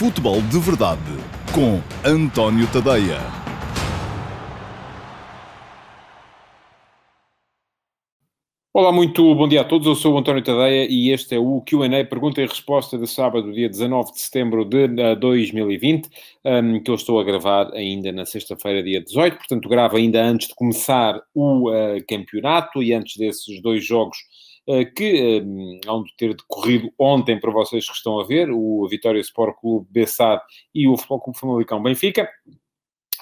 Futebol 0.00 0.40
de 0.40 0.58
Verdade 0.58 1.02
com 1.54 1.78
António 2.08 2.66
Tadeia. 2.72 3.18
Olá, 8.72 8.90
muito 8.90 9.34
bom 9.34 9.46
dia 9.46 9.60
a 9.60 9.64
todos. 9.64 9.86
Eu 9.86 9.94
sou 9.94 10.14
o 10.14 10.18
António 10.18 10.42
Tadeia 10.42 10.86
e 10.88 11.10
este 11.10 11.34
é 11.34 11.38
o 11.38 11.60
QA, 11.60 12.02
pergunta 12.08 12.40
e 12.40 12.46
resposta 12.46 12.96
de 12.96 13.06
sábado, 13.06 13.52
dia 13.52 13.68
19 13.68 14.12
de 14.12 14.20
setembro 14.20 14.64
de 14.64 14.88
2020, 15.16 16.08
um, 16.46 16.82
que 16.82 16.90
eu 16.90 16.94
estou 16.94 17.20
a 17.20 17.22
gravar 17.22 17.70
ainda 17.74 18.10
na 18.10 18.24
sexta-feira, 18.24 18.82
dia 18.82 19.02
18. 19.02 19.36
Portanto, 19.36 19.68
gravo 19.68 19.98
ainda 19.98 20.24
antes 20.24 20.48
de 20.48 20.54
começar 20.54 21.20
o 21.34 21.68
uh, 21.68 22.02
campeonato 22.08 22.82
e 22.82 22.94
antes 22.94 23.18
desses 23.18 23.60
dois 23.60 23.84
jogos 23.84 24.16
que 24.94 25.40
um, 25.42 25.80
hão 25.86 26.02
de 26.02 26.14
ter 26.16 26.34
decorrido 26.34 26.92
ontem 26.98 27.38
para 27.38 27.50
vocês 27.50 27.86
que 27.86 27.94
estão 27.94 28.20
a 28.20 28.24
ver, 28.24 28.50
o 28.50 28.86
Vitória 28.88 29.20
Sport 29.20 29.56
Clube 29.60 29.86
Bessade 29.90 30.42
e 30.74 30.86
o 30.86 30.96
Futebol 30.96 31.20
Clube 31.20 31.38
Famalicão 31.38 31.82
Benfica. 31.82 32.28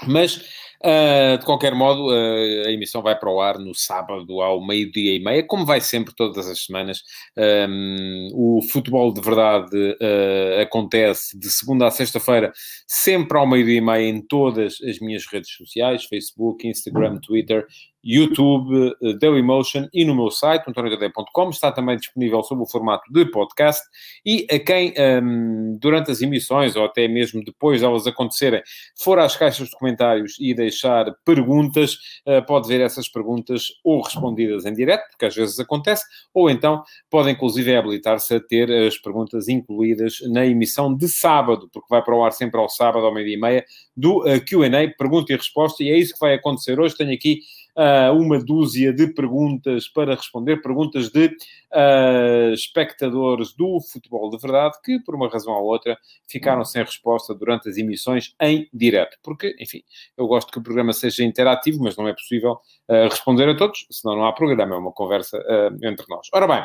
Mas, 0.07 0.45
uh, 0.85 1.39
de 1.39 1.45
qualquer 1.45 1.75
modo, 1.75 2.09
uh, 2.09 2.67
a 2.67 2.71
emissão 2.71 3.03
vai 3.03 3.19
para 3.19 3.31
o 3.31 3.41
ar 3.41 3.59
no 3.59 3.75
sábado 3.75 4.41
ao 4.41 4.65
meio-dia 4.65 5.17
e 5.17 5.19
meia, 5.19 5.43
como 5.43 5.65
vai 5.65 5.81
sempre 5.81 6.15
todas 6.15 6.49
as 6.49 6.65
semanas. 6.65 7.03
Um, 7.37 8.31
o 8.35 8.63
futebol 8.63 9.13
de 9.13 9.21
verdade 9.21 9.77
uh, 9.77 10.61
acontece 10.63 11.39
de 11.39 11.51
segunda 11.51 11.87
a 11.87 11.91
sexta-feira, 11.91 12.53
sempre 12.87 13.39
ao 13.39 13.47
meio-dia 13.47 13.79
e 13.79 13.81
meia, 13.81 14.09
em 14.09 14.21
todas 14.21 14.79
as 14.83 14.99
minhas 14.99 15.27
redes 15.27 15.51
sociais: 15.53 16.05
Facebook, 16.05 16.67
Instagram, 16.67 17.19
Twitter, 17.21 17.67
YouTube, 18.03 18.95
Dailymotion 19.21 19.89
e 19.93 20.05
no 20.05 20.15
meu 20.15 20.31
site, 20.31 20.65
antonio.com. 20.69 21.51
Está 21.51 21.73
também 21.73 21.97
disponível 21.97 22.43
sob 22.43 22.63
o 22.63 22.67
formato 22.67 23.13
de 23.13 23.27
podcast. 23.27 23.83
E 24.25 24.47
a 24.51 24.59
quem, 24.59 24.95
um, 25.23 25.77
durante 25.79 26.11
as 26.11 26.23
emissões, 26.23 26.77
ou 26.77 26.85
até 26.85 27.09
mesmo 27.09 27.45
depois 27.45 27.81
delas 27.81 28.07
acontecerem, 28.07 28.63
for 28.99 29.19
às 29.19 29.37
caixas 29.37 29.69
de 29.69 29.77
comentários 29.77 30.37
e 30.41 30.55
deixar 30.69 31.07
perguntas, 31.25 31.95
uh, 32.27 32.45
pode 32.47 32.69
ver 32.69 32.81
essas 32.81 33.09
perguntas 33.09 33.69
ou 33.83 34.01
respondidas 34.01 34.65
em 34.65 34.73
direto, 34.73 35.09
porque 35.11 35.27
às 35.27 35.35
vezes 35.35 35.59
acontece, 35.59 36.05
ou 36.33 36.51
então 36.51 36.83
pode 37.11 37.31
inclusive 37.31 37.75
habilitar-se 37.75 38.35
a 38.35 38.41
ter 38.41 38.71
as 38.71 38.97
perguntas 38.97 39.49
incluídas 39.49 40.19
na 40.31 40.47
emissão 40.47 40.95
de 40.95 41.09
sábado, 41.09 41.69
porque 41.73 41.89
vai 41.91 42.03
para 42.03 42.15
o 42.15 42.25
ar 42.25 42.33
sempre 42.33 42.61
ao 42.61 42.69
sábado, 42.69 43.05
ao 43.05 43.13
meio-dia 43.13 43.37
e 43.37 43.41
meia, 43.41 43.65
do 43.97 44.21
uh, 44.21 44.41
QA, 44.45 44.95
pergunta 44.97 45.33
e 45.33 45.37
resposta, 45.37 45.83
e 45.83 45.91
é 45.91 45.99
isso 45.99 46.15
que 46.15 46.21
vai 46.21 46.35
acontecer 46.35 46.79
hoje. 46.79 46.97
Tenho 46.97 47.13
aqui 47.13 47.41
uh, 47.79 48.13
uma 48.13 48.39
dúzia 48.43 48.93
de 48.93 49.07
perguntas 49.07 49.87
para 49.89 50.17
responder, 50.17 50.61
perguntas 50.61 51.11
de 51.11 51.27
uh, 51.27 52.53
espectadores 52.53 53.55
do 53.55 53.81
futebol 53.81 54.29
de 54.31 54.39
verdade 54.39 54.77
que, 54.83 54.99
por 55.01 55.15
uma 55.15 55.29
razão 55.29 55.55
ou 55.55 55.65
outra, 55.65 55.97
ficaram 56.29 56.65
sem 56.65 56.83
resposta 56.83 57.33
durante 57.35 57.69
as 57.69 57.77
emissões 57.77 58.35
em 58.41 58.69
direto. 58.75 59.17
Porque, 59.23 59.55
enfim, 59.61 59.83
eu 60.17 60.27
gosto 60.27 60.51
que 60.51 60.59
o 60.59 60.63
programa 60.63 60.93
seja 60.93 61.23
interativo, 61.23 61.83
mas 61.83 61.97
não 61.97 62.09
é 62.09 62.13
possível 62.13 62.59
uh, 62.89 63.09
responder 63.09 63.49
a 63.49 63.57
todos, 63.57 63.87
senão 63.91 64.17
não 64.17 64.27
há 64.27 64.33
programa, 64.33 64.75
é 64.75 64.79
uma 64.79 64.93
conversa 64.93 65.39
entre 65.83 66.05
nós. 66.09 66.29
Ora 66.33 66.47
bem, 66.47 66.65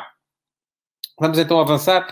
vamos 1.18 1.38
então 1.38 1.60
avançar 1.60 2.06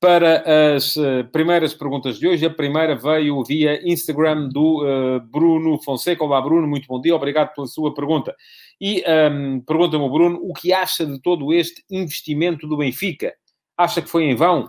para 0.00 0.74
as 0.74 0.96
uh, 0.96 1.24
primeiras 1.32 1.72
perguntas 1.72 2.18
de 2.18 2.28
hoje. 2.28 2.44
A 2.44 2.50
primeira 2.50 2.94
veio 2.94 3.42
via 3.44 3.80
Instagram 3.90 4.48
do 4.48 4.84
uh, 4.84 5.20
Bruno 5.20 5.80
Fonseca. 5.82 6.22
Olá, 6.22 6.40
Bruno, 6.40 6.66
muito 6.68 6.86
bom 6.86 7.00
dia, 7.00 7.14
obrigado 7.14 7.54
pela 7.54 7.66
sua 7.66 7.94
pergunta. 7.94 8.34
E 8.80 9.00
um, 9.00 9.02
ehm, 9.06 9.60
pergunta-me 9.60 10.08
Bruno 10.08 10.40
o 10.42 10.52
que 10.52 10.72
acha 10.72 11.06
de 11.06 11.20
todo 11.22 11.52
este 11.52 11.82
investimento 11.90 12.66
do 12.66 12.76
Benfica? 12.76 13.34
Acha 13.76 14.02
que 14.02 14.08
foi 14.08 14.24
em 14.24 14.34
vão? 14.34 14.68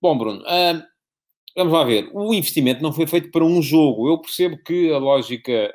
Bom, 0.00 0.16
Bruno, 0.16 0.40
uh, 0.40 0.82
vamos 1.56 1.72
lá 1.72 1.84
ver. 1.84 2.08
O 2.12 2.32
investimento 2.32 2.82
não 2.82 2.92
foi 2.92 3.06
feito 3.06 3.30
para 3.30 3.44
um 3.44 3.60
jogo. 3.60 4.08
Eu 4.08 4.18
percebo 4.18 4.56
que 4.64 4.92
a 4.92 4.98
lógica 4.98 5.72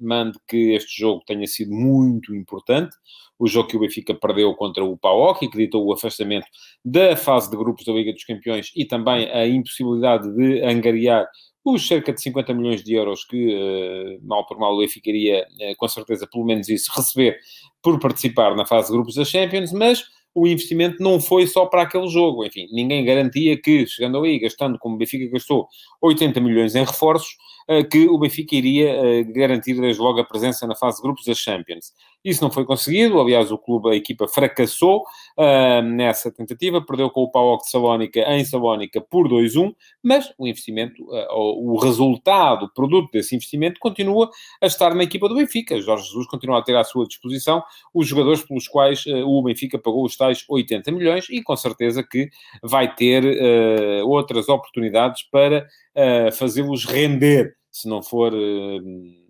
mande 0.00 0.38
que 0.48 0.72
este 0.72 1.00
jogo 1.00 1.22
tenha 1.26 1.46
sido 1.46 1.72
muito 1.72 2.34
importante 2.34 2.96
o 3.38 3.46
jogo 3.46 3.68
que 3.68 3.76
o 3.76 3.80
Benfica 3.80 4.14
perdeu 4.14 4.54
contra 4.54 4.84
o 4.84 4.96
PAOK, 4.96 5.48
que 5.48 5.58
ditou 5.58 5.86
o 5.86 5.92
afastamento 5.92 6.46
da 6.84 7.16
fase 7.16 7.50
de 7.50 7.56
grupos 7.56 7.84
da 7.84 7.92
Liga 7.92 8.12
dos 8.12 8.24
Campeões 8.24 8.70
e 8.74 8.84
também 8.84 9.30
a 9.30 9.46
impossibilidade 9.46 10.28
de 10.34 10.62
angariar 10.62 11.26
os 11.64 11.86
cerca 11.86 12.12
de 12.12 12.22
50 12.22 12.54
milhões 12.54 12.82
de 12.82 12.94
euros 12.94 13.24
que, 13.24 13.54
uh, 13.54 14.26
mal 14.26 14.46
por 14.46 14.58
mal, 14.58 14.74
o 14.74 14.78
Benfica 14.78 15.10
iria, 15.10 15.46
uh, 15.60 15.76
com 15.76 15.88
certeza, 15.88 16.26
pelo 16.26 16.44
menos 16.44 16.68
isso, 16.68 16.90
receber 16.94 17.38
por 17.82 17.98
participar 17.98 18.56
na 18.56 18.66
fase 18.66 18.88
de 18.88 18.94
grupos 18.94 19.14
da 19.14 19.24
Champions, 19.24 19.72
mas 19.72 20.04
o 20.34 20.46
investimento 20.46 21.02
não 21.02 21.20
foi 21.20 21.46
só 21.46 21.66
para 21.66 21.82
aquele 21.82 22.08
jogo. 22.08 22.44
Enfim, 22.44 22.68
ninguém 22.72 23.04
garantia 23.04 23.60
que, 23.60 23.86
chegando 23.86 24.22
aí, 24.22 24.38
gastando 24.38 24.78
como 24.78 24.94
o 24.94 24.98
Benfica 24.98 25.30
gastou 25.30 25.68
80 26.00 26.40
milhões 26.40 26.74
em 26.74 26.84
reforços, 26.84 27.30
eh, 27.30 27.36
que 27.90 28.08
o 28.08 28.18
Benfica 28.18 28.56
iria 28.56 29.22
garantir 29.24 29.74
desde 29.74 30.00
logo 30.00 30.20
a 30.20 30.24
presença 30.24 30.66
na 30.66 30.74
fase 30.74 30.96
de 30.96 31.02
grupos 31.02 31.24
da 31.24 31.34
Champions. 31.34 31.92
Isso 32.24 32.42
não 32.42 32.50
foi 32.50 32.64
conseguido, 32.64 33.20
aliás, 33.20 33.52
o 33.52 33.58
clube, 33.58 33.90
a 33.90 33.94
equipa 33.94 34.26
fracassou 34.26 35.04
uh, 35.38 35.82
nessa 35.82 36.32
tentativa, 36.32 36.84
perdeu 36.84 37.08
com 37.10 37.22
o 37.22 37.30
PAOK 37.30 37.64
de 37.64 37.70
Salónica 37.70 38.20
em 38.20 38.44
Salónica 38.44 39.00
por 39.00 39.28
2-1, 39.28 39.72
mas 40.02 40.32
o 40.36 40.46
investimento, 40.46 41.00
uh, 41.04 41.72
o 41.72 41.78
resultado, 41.78 42.64
o 42.64 42.74
produto 42.74 43.10
desse 43.12 43.36
investimento 43.36 43.78
continua 43.78 44.28
a 44.60 44.66
estar 44.66 44.94
na 44.94 45.04
equipa 45.04 45.28
do 45.28 45.36
Benfica. 45.36 45.80
Jorge 45.80 46.06
Jesus 46.06 46.26
continua 46.26 46.58
a 46.58 46.62
ter 46.62 46.76
à 46.76 46.82
sua 46.82 47.06
disposição 47.06 47.62
os 47.94 48.06
jogadores 48.08 48.42
pelos 48.42 48.66
quais 48.66 49.06
uh, 49.06 49.24
o 49.24 49.42
Benfica 49.42 49.78
pagou 49.78 50.04
os 50.04 50.16
tais 50.16 50.44
80 50.48 50.90
milhões 50.90 51.26
e 51.30 51.40
com 51.40 51.56
certeza 51.56 52.02
que 52.02 52.28
vai 52.62 52.94
ter 52.94 53.24
outras 54.04 54.48
oportunidades 54.48 55.22
para 55.30 55.66
fazê-los 56.32 56.84
render 56.84 57.57
se 57.80 57.88
não 57.88 58.02
for 58.02 58.32
uh, 58.32 59.28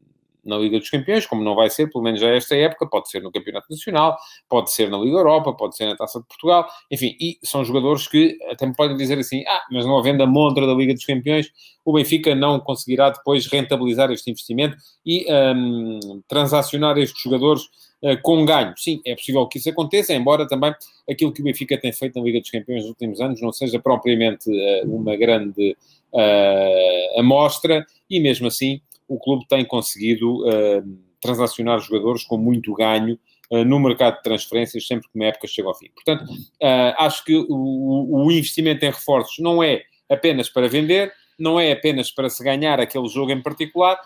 na 0.48 0.56
Liga 0.56 0.78
dos 0.78 0.88
Campeões, 0.88 1.26
como 1.26 1.44
não 1.44 1.54
vai 1.54 1.68
ser, 1.68 1.88
pelo 1.90 2.02
menos 2.02 2.20
já 2.20 2.28
esta 2.28 2.56
época, 2.56 2.86
pode 2.86 3.10
ser 3.10 3.22
no 3.22 3.30
Campeonato 3.30 3.66
Nacional, 3.70 4.16
pode 4.48 4.72
ser 4.72 4.88
na 4.88 4.96
Liga 4.96 5.18
Europa, 5.18 5.52
pode 5.52 5.76
ser 5.76 5.86
na 5.86 5.94
Taça 5.94 6.20
de 6.20 6.26
Portugal, 6.26 6.66
enfim, 6.90 7.14
e 7.20 7.38
são 7.42 7.64
jogadores 7.64 8.08
que 8.08 8.38
até 8.50 8.66
me 8.66 8.74
podem 8.74 8.96
dizer 8.96 9.18
assim, 9.18 9.44
ah, 9.46 9.62
mas 9.70 9.84
não 9.84 9.98
havendo 9.98 10.22
a 10.22 10.26
montra 10.26 10.66
da 10.66 10.72
Liga 10.72 10.94
dos 10.94 11.04
Campeões, 11.04 11.52
o 11.84 11.92
Benfica 11.92 12.34
não 12.34 12.58
conseguirá 12.60 13.10
depois 13.10 13.46
rentabilizar 13.46 14.10
este 14.10 14.30
investimento 14.30 14.76
e 15.04 15.26
um, 15.30 16.22
transacionar 16.26 16.96
estes 16.98 17.22
jogadores 17.22 17.62
uh, 18.02 18.20
com 18.22 18.44
ganho. 18.44 18.72
Sim, 18.76 19.00
é 19.06 19.14
possível 19.14 19.46
que 19.46 19.58
isso 19.58 19.68
aconteça, 19.70 20.14
embora 20.14 20.46
também 20.46 20.74
aquilo 21.08 21.32
que 21.32 21.40
o 21.40 21.44
Benfica 21.44 21.78
tem 21.78 21.92
feito 21.92 22.18
na 22.18 22.24
Liga 22.24 22.40
dos 22.40 22.50
Campeões 22.50 22.82
nos 22.82 22.90
últimos 22.90 23.20
anos 23.20 23.40
não 23.40 23.52
seja 23.52 23.78
propriamente 23.78 24.50
uh, 24.50 24.94
uma 24.94 25.16
grande 25.16 25.76
uh, 26.12 27.20
amostra, 27.20 27.84
e 28.08 28.20
mesmo 28.20 28.46
assim 28.46 28.80
o 29.08 29.18
clube 29.18 29.46
tem 29.48 29.64
conseguido 29.64 30.46
uh, 30.46 30.98
transacionar 31.20 31.80
jogadores 31.80 32.22
com 32.24 32.36
muito 32.36 32.74
ganho 32.74 33.18
uh, 33.50 33.64
no 33.64 33.80
mercado 33.80 34.16
de 34.16 34.22
transferências 34.22 34.86
sempre 34.86 35.08
que 35.08 35.14
uma 35.14 35.24
época 35.24 35.48
chega 35.48 35.66
ao 35.66 35.74
fim. 35.74 35.88
Portanto, 35.94 36.24
uh, 36.30 36.94
acho 36.98 37.24
que 37.24 37.34
o, 37.34 38.24
o, 38.24 38.30
investimento 38.30 38.84
em 38.84 38.90
reforços 38.90 39.38
não 39.38 39.62
é 39.62 39.82
apenas 40.08 40.48
para 40.48 40.68
vender, 40.68 41.12
não 41.38 41.58
é 41.58 41.72
apenas 41.72 42.10
para 42.10 42.28
se 42.28 42.42
ganhar 42.44 42.78
aquele 42.80 43.08
jogo 43.08 43.30
em 43.30 43.40
particular, 43.40 43.98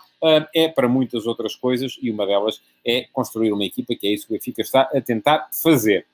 é 0.53 0.67
para 0.67 0.87
muitas 0.87 1.25
outras 1.25 1.55
coisas 1.55 1.97
e 2.01 2.11
uma 2.11 2.27
delas 2.27 2.61
é 2.85 3.07
construir 3.11 3.51
uma 3.51 3.65
equipa, 3.65 3.95
que 3.95 4.05
é 4.05 4.11
isso 4.11 4.27
que 4.27 4.33
o 4.33 4.37
Benfica 4.37 4.61
está 4.61 4.81
a 4.81 5.01
tentar 5.01 5.49
fazer. 5.51 6.05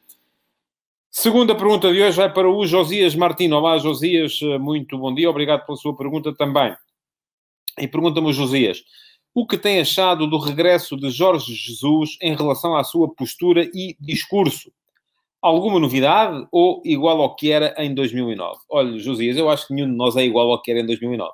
Segunda 1.11 1.55
pergunta 1.55 1.91
de 1.91 2.03
hoje 2.03 2.15
vai 2.15 2.31
para 2.31 2.47
o 2.47 2.67
Josias 2.67 3.15
Martino. 3.15 3.57
Olá, 3.57 3.79
Josias, 3.79 4.39
muito 4.59 4.95
bom 4.95 5.11
dia, 5.13 5.27
obrigado 5.27 5.65
pela 5.65 5.75
sua 5.75 5.97
pergunta 5.97 6.35
também. 6.35 6.75
E 7.79 7.87
pergunta-me 7.87 8.27
o 8.27 8.33
Josias, 8.33 8.83
o 9.33 9.47
que 9.47 9.57
tem 9.57 9.79
achado 9.79 10.27
do 10.27 10.37
regresso 10.37 10.95
de 10.95 11.09
Jorge 11.09 11.55
Jesus 11.55 12.15
em 12.21 12.35
relação 12.35 12.75
à 12.75 12.83
sua 12.83 13.11
postura 13.11 13.67
e 13.73 13.97
discurso? 13.99 14.71
Alguma 15.41 15.79
novidade 15.79 16.47
ou 16.51 16.79
igual 16.85 17.21
ao 17.23 17.35
que 17.35 17.51
era 17.51 17.73
em 17.83 17.91
2009? 17.95 18.59
Olha, 18.69 18.99
Josias, 18.99 19.35
eu 19.35 19.49
acho 19.49 19.67
que 19.67 19.73
nenhum 19.73 19.89
de 19.89 19.97
nós 19.97 20.15
é 20.15 20.23
igual 20.23 20.51
ao 20.51 20.61
que 20.61 20.69
era 20.69 20.79
em 20.79 20.85
2009. 20.85 21.31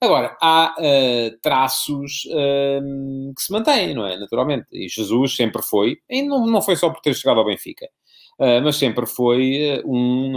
Agora, 0.00 0.34
há 0.40 0.74
uh, 0.78 1.38
traços 1.42 2.24
uh, 2.26 3.34
que 3.36 3.42
se 3.42 3.52
mantêm, 3.52 3.94
não 3.94 4.06
é? 4.06 4.18
Naturalmente. 4.18 4.66
E 4.72 4.88
Jesus 4.88 5.36
sempre 5.36 5.62
foi, 5.62 5.98
e 6.08 6.22
não, 6.22 6.46
não 6.46 6.62
foi 6.62 6.74
só 6.74 6.88
por 6.88 7.00
ter 7.00 7.14
chegado 7.14 7.38
ao 7.38 7.46
Benfica, 7.46 7.86
uh, 8.38 8.62
mas 8.62 8.76
sempre 8.76 9.06
foi 9.06 9.82
um 9.84 10.34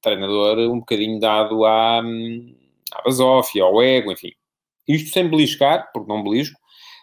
treinador 0.00 0.58
um 0.58 0.80
bocadinho 0.80 1.18
dado 1.18 1.64
à, 1.64 2.00
à 2.00 3.02
basófia, 3.04 3.64
ao 3.64 3.82
ego, 3.82 4.12
enfim. 4.12 4.32
Isto 4.86 5.10
sem 5.10 5.28
beliscar, 5.28 5.90
porque 5.92 6.08
não 6.10 6.22
belisco, 6.22 6.58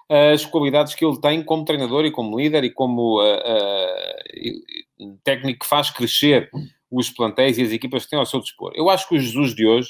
as 0.09 0.45
qualidades 0.45 0.94
que 0.94 1.03
ele 1.03 1.19
tem 1.19 1.44
como 1.44 1.65
treinador 1.65 2.06
e 2.06 2.12
como 2.12 2.38
líder 2.38 2.63
e 2.63 2.71
como 2.71 3.21
uh, 3.21 3.38
uh, 3.38 5.18
técnico 5.24 5.59
que 5.62 5.69
faz 5.69 5.89
crescer 5.89 6.50
os 6.92 7.09
plantéis 7.09 7.57
e 7.57 7.63
as 7.63 7.71
equipas 7.71 8.03
que 8.03 8.12
têm 8.12 8.19
ao 8.19 8.25
seu 8.25 8.39
dispor. 8.39 8.71
Eu 8.75 8.89
acho 8.89 9.07
que 9.07 9.15
o 9.15 9.19
Jesus 9.19 9.56
de 9.56 9.65
hoje 9.65 9.89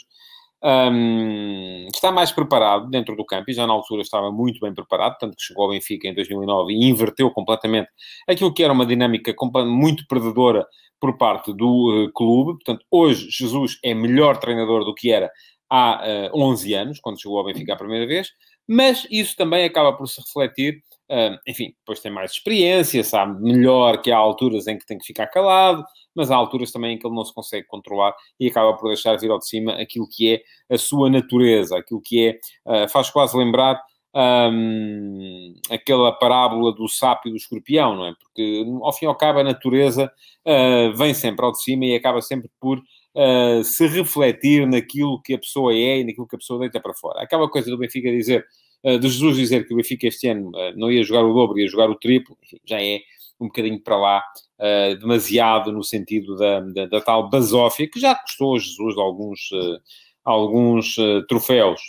um, 0.65 1.87
está 1.93 2.11
mais 2.11 2.31
preparado 2.31 2.89
dentro 2.89 3.15
do 3.15 3.23
campo 3.23 3.51
e 3.51 3.53
já 3.53 3.67
na 3.67 3.73
altura 3.73 4.01
estava 4.01 4.31
muito 4.31 4.59
bem 4.59 4.73
preparado, 4.73 5.15
tanto 5.19 5.37
que 5.37 5.43
chegou 5.43 5.65
ao 5.65 5.69
Benfica 5.69 6.07
em 6.07 6.15
2009 6.15 6.73
e 6.73 6.85
inverteu 6.85 7.29
completamente 7.29 7.87
aquilo 8.27 8.51
que 8.51 8.63
era 8.63 8.73
uma 8.73 8.85
dinâmica 8.85 9.31
muito 9.63 10.07
perdedora 10.07 10.65
por 10.99 11.17
parte 11.19 11.53
do 11.53 12.07
uh, 12.07 12.11
clube. 12.13 12.53
Portanto, 12.53 12.83
hoje 12.89 13.27
Jesus 13.29 13.77
é 13.83 13.93
melhor 13.93 14.37
treinador 14.37 14.83
do 14.83 14.95
que 14.95 15.11
era 15.11 15.29
há 15.69 16.31
uh, 16.33 16.41
11 16.41 16.73
anos, 16.73 16.99
quando 16.99 17.21
chegou 17.21 17.37
ao 17.37 17.45
Benfica 17.45 17.73
a 17.73 17.77
primeira 17.77 18.07
vez, 18.07 18.29
mas 18.67 19.05
isso 19.11 19.35
também 19.35 19.65
acaba 19.65 19.93
por 19.93 20.07
se 20.07 20.19
refletir 20.19 20.81
Uh, 21.07 21.37
enfim, 21.47 21.71
depois 21.77 21.99
tem 21.99 22.11
mais 22.11 22.31
experiência, 22.31 23.03
sabe 23.03 23.39
melhor 23.39 24.01
que 24.01 24.11
há 24.11 24.17
alturas 24.17 24.65
em 24.65 24.75
que 24.75 24.87
tem 24.87 24.97
que 24.97 25.05
ficar 25.05 25.27
calado, 25.27 25.85
mas 26.15 26.31
há 26.31 26.35
alturas 26.35 26.71
também 26.71 26.95
em 26.95 26.97
que 26.97 27.05
ele 27.05 27.15
não 27.15 27.25
se 27.25 27.33
consegue 27.33 27.67
controlar 27.67 28.15
e 28.39 28.47
acaba 28.47 28.73
por 28.73 28.87
deixar 28.87 29.17
vir 29.17 29.29
ao 29.29 29.39
de 29.39 29.47
cima 29.47 29.73
aquilo 29.73 30.07
que 30.09 30.33
é 30.33 30.73
a 30.73 30.77
sua 30.77 31.09
natureza, 31.09 31.77
aquilo 31.77 32.01
que 32.01 32.27
é, 32.27 32.39
uh, 32.65 32.89
faz 32.89 33.09
quase 33.09 33.37
lembrar 33.37 33.81
um, 34.15 35.53
aquela 35.69 36.11
parábola 36.13 36.73
do 36.73 36.87
sapo 36.87 37.27
e 37.27 37.31
do 37.31 37.37
escorpião, 37.37 37.95
não 37.95 38.05
é? 38.05 38.13
Porque 38.17 38.65
ao 38.81 38.93
fim 38.93 39.05
e 39.05 39.07
ao 39.07 39.15
cabo 39.15 39.39
a 39.39 39.43
natureza 39.43 40.09
uh, 40.45 40.95
vem 40.95 41.13
sempre 41.13 41.45
ao 41.45 41.51
de 41.51 41.61
cima 41.61 41.85
e 41.85 41.95
acaba 41.95 42.21
sempre 42.21 42.49
por 42.59 42.77
uh, 42.79 43.63
se 43.63 43.85
refletir 43.87 44.65
naquilo 44.65 45.21
que 45.21 45.33
a 45.33 45.37
pessoa 45.37 45.73
é 45.73 45.99
e 45.99 46.05
naquilo 46.05 46.27
que 46.27 46.35
a 46.35 46.39
pessoa 46.39 46.61
deita 46.61 46.79
para 46.79 46.93
fora. 46.93 47.21
Aquela 47.21 47.49
coisa 47.49 47.69
do 47.69 47.77
Benfica 47.77 48.09
dizer 48.09 48.45
eh, 48.83 48.99
de 48.99 49.09
Jesus 49.09 49.35
dizer 49.35 49.67
que 49.67 49.73
o 49.73 49.77
Benfica 49.77 50.07
este 50.07 50.27
ano 50.29 50.51
não 50.75 50.91
ia 50.91 51.03
jogar 51.03 51.23
o 51.25 51.33
dobro, 51.33 51.59
ia 51.59 51.67
jogar 51.67 51.89
o 51.89 51.95
triplo, 51.95 52.37
enfim, 52.43 52.59
já 52.63 52.79
é 52.79 52.99
um 53.39 53.47
bocadinho 53.47 53.81
para 53.81 53.97
lá, 53.97 54.23
uh, 54.59 54.97
demasiado 54.99 55.71
no 55.71 55.83
sentido 55.83 56.35
da, 56.35 56.59
da, 56.61 56.85
da, 56.85 57.01
tal 57.01 57.29
basófia, 57.29 57.89
que 57.89 57.99
já 57.99 58.15
custou 58.15 58.55
a 58.55 58.59
Jesus 58.59 58.97
alguns, 58.97 59.51
uh, 59.51 59.79
alguns 60.23 60.97
uh, 60.97 61.25
troféus. 61.27 61.81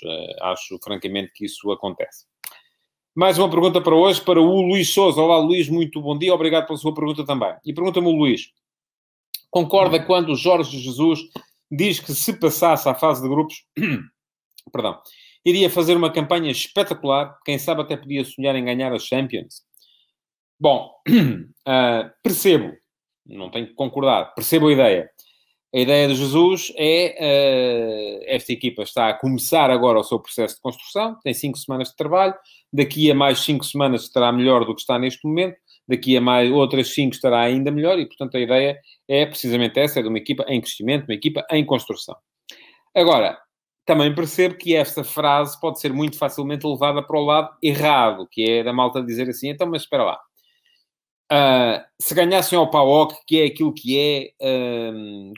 acho, 0.42 0.78
francamente, 0.82 1.32
que 1.34 1.44
isso 1.44 1.70
acontece. 1.70 2.26
Mais 3.14 3.38
uma 3.38 3.48
pergunta 3.48 3.80
para 3.80 3.94
hoje, 3.94 4.20
para 4.20 4.40
o 4.40 4.60
Luís 4.60 4.92
Souza. 4.92 5.20
Olá, 5.20 5.38
Luís, 5.38 5.68
muito 5.68 6.00
bom 6.02 6.18
dia. 6.18 6.34
Obrigado 6.34 6.66
pela 6.66 6.78
sua 6.78 6.94
pergunta 6.94 7.24
também. 7.24 7.54
E 7.64 7.72
pergunta-me 7.72 8.08
o 8.08 8.16
Luís, 8.16 8.50
concorda 9.50 10.02
quando 10.04 10.32
o 10.32 10.36
Jorge 10.36 10.78
Jesus 10.78 11.20
diz 11.70 11.98
que 11.98 12.12
se 12.12 12.38
passasse 12.38 12.88
à 12.88 12.94
fase 12.94 13.22
de 13.22 13.28
grupos... 13.28 13.64
perdão 14.72 15.00
iria 15.46 15.70
fazer 15.70 15.96
uma 15.96 16.12
campanha 16.12 16.50
espetacular, 16.50 17.38
quem 17.44 17.56
sabe 17.56 17.80
até 17.80 17.96
podia 17.96 18.24
sonhar 18.24 18.56
em 18.56 18.64
ganhar 18.64 18.92
a 18.92 18.98
Champions. 18.98 19.62
Bom, 20.58 20.90
uh, 21.08 22.10
percebo, 22.22 22.72
não 23.26 23.50
tenho 23.50 23.66
que 23.66 23.74
concordar, 23.74 24.34
percebo 24.34 24.68
a 24.68 24.72
ideia. 24.72 25.10
A 25.74 25.78
ideia 25.78 26.08
de 26.08 26.14
Jesus 26.14 26.72
é 26.76 27.16
uh, 27.20 28.24
esta 28.26 28.52
equipa 28.52 28.82
está 28.82 29.08
a 29.08 29.14
começar 29.14 29.70
agora 29.70 29.98
o 29.98 30.04
seu 30.04 30.18
processo 30.18 30.54
de 30.54 30.60
construção, 30.62 31.18
tem 31.22 31.34
cinco 31.34 31.58
semanas 31.58 31.90
de 31.90 31.96
trabalho, 31.96 32.34
daqui 32.72 33.10
a 33.10 33.14
mais 33.14 33.40
cinco 33.40 33.64
semanas 33.64 34.04
estará 34.04 34.32
melhor 34.32 34.64
do 34.64 34.74
que 34.74 34.80
está 34.80 34.98
neste 34.98 35.26
momento, 35.26 35.56
daqui 35.86 36.16
a 36.16 36.20
mais 36.20 36.50
outras 36.50 36.88
cinco 36.94 37.14
estará 37.14 37.40
ainda 37.40 37.70
melhor, 37.70 37.98
e 37.98 38.06
portanto 38.06 38.36
a 38.36 38.40
ideia 38.40 38.78
é 39.08 39.26
precisamente 39.26 39.78
essa, 39.78 40.00
é 40.00 40.02
de 40.02 40.08
uma 40.08 40.18
equipa 40.18 40.44
em 40.48 40.60
crescimento, 40.60 41.04
uma 41.04 41.14
equipa 41.14 41.44
em 41.50 41.64
construção. 41.64 42.16
Agora, 42.94 43.38
também 43.84 44.14
percebo 44.14 44.56
que 44.56 44.74
esta 44.74 45.04
frase 45.04 45.60
pode 45.60 45.78
ser 45.78 45.92
muito 45.92 46.18
facilmente 46.18 46.66
levada 46.66 47.02
para 47.02 47.18
o 47.18 47.24
lado 47.24 47.50
errado, 47.62 48.26
que 48.30 48.42
é 48.50 48.64
da 48.64 48.72
malta 48.72 49.02
dizer 49.02 49.28
assim, 49.28 49.50
então, 49.50 49.68
mas 49.68 49.82
espera 49.82 50.04
lá. 50.04 50.18
Uh, 51.32 51.82
se 52.00 52.14
ganhassem 52.14 52.56
ao 52.56 52.70
PAOK, 52.70 53.16
que 53.26 53.40
é 53.40 53.46
aquilo 53.46 53.72
que 53.72 53.98
é, 53.98 54.30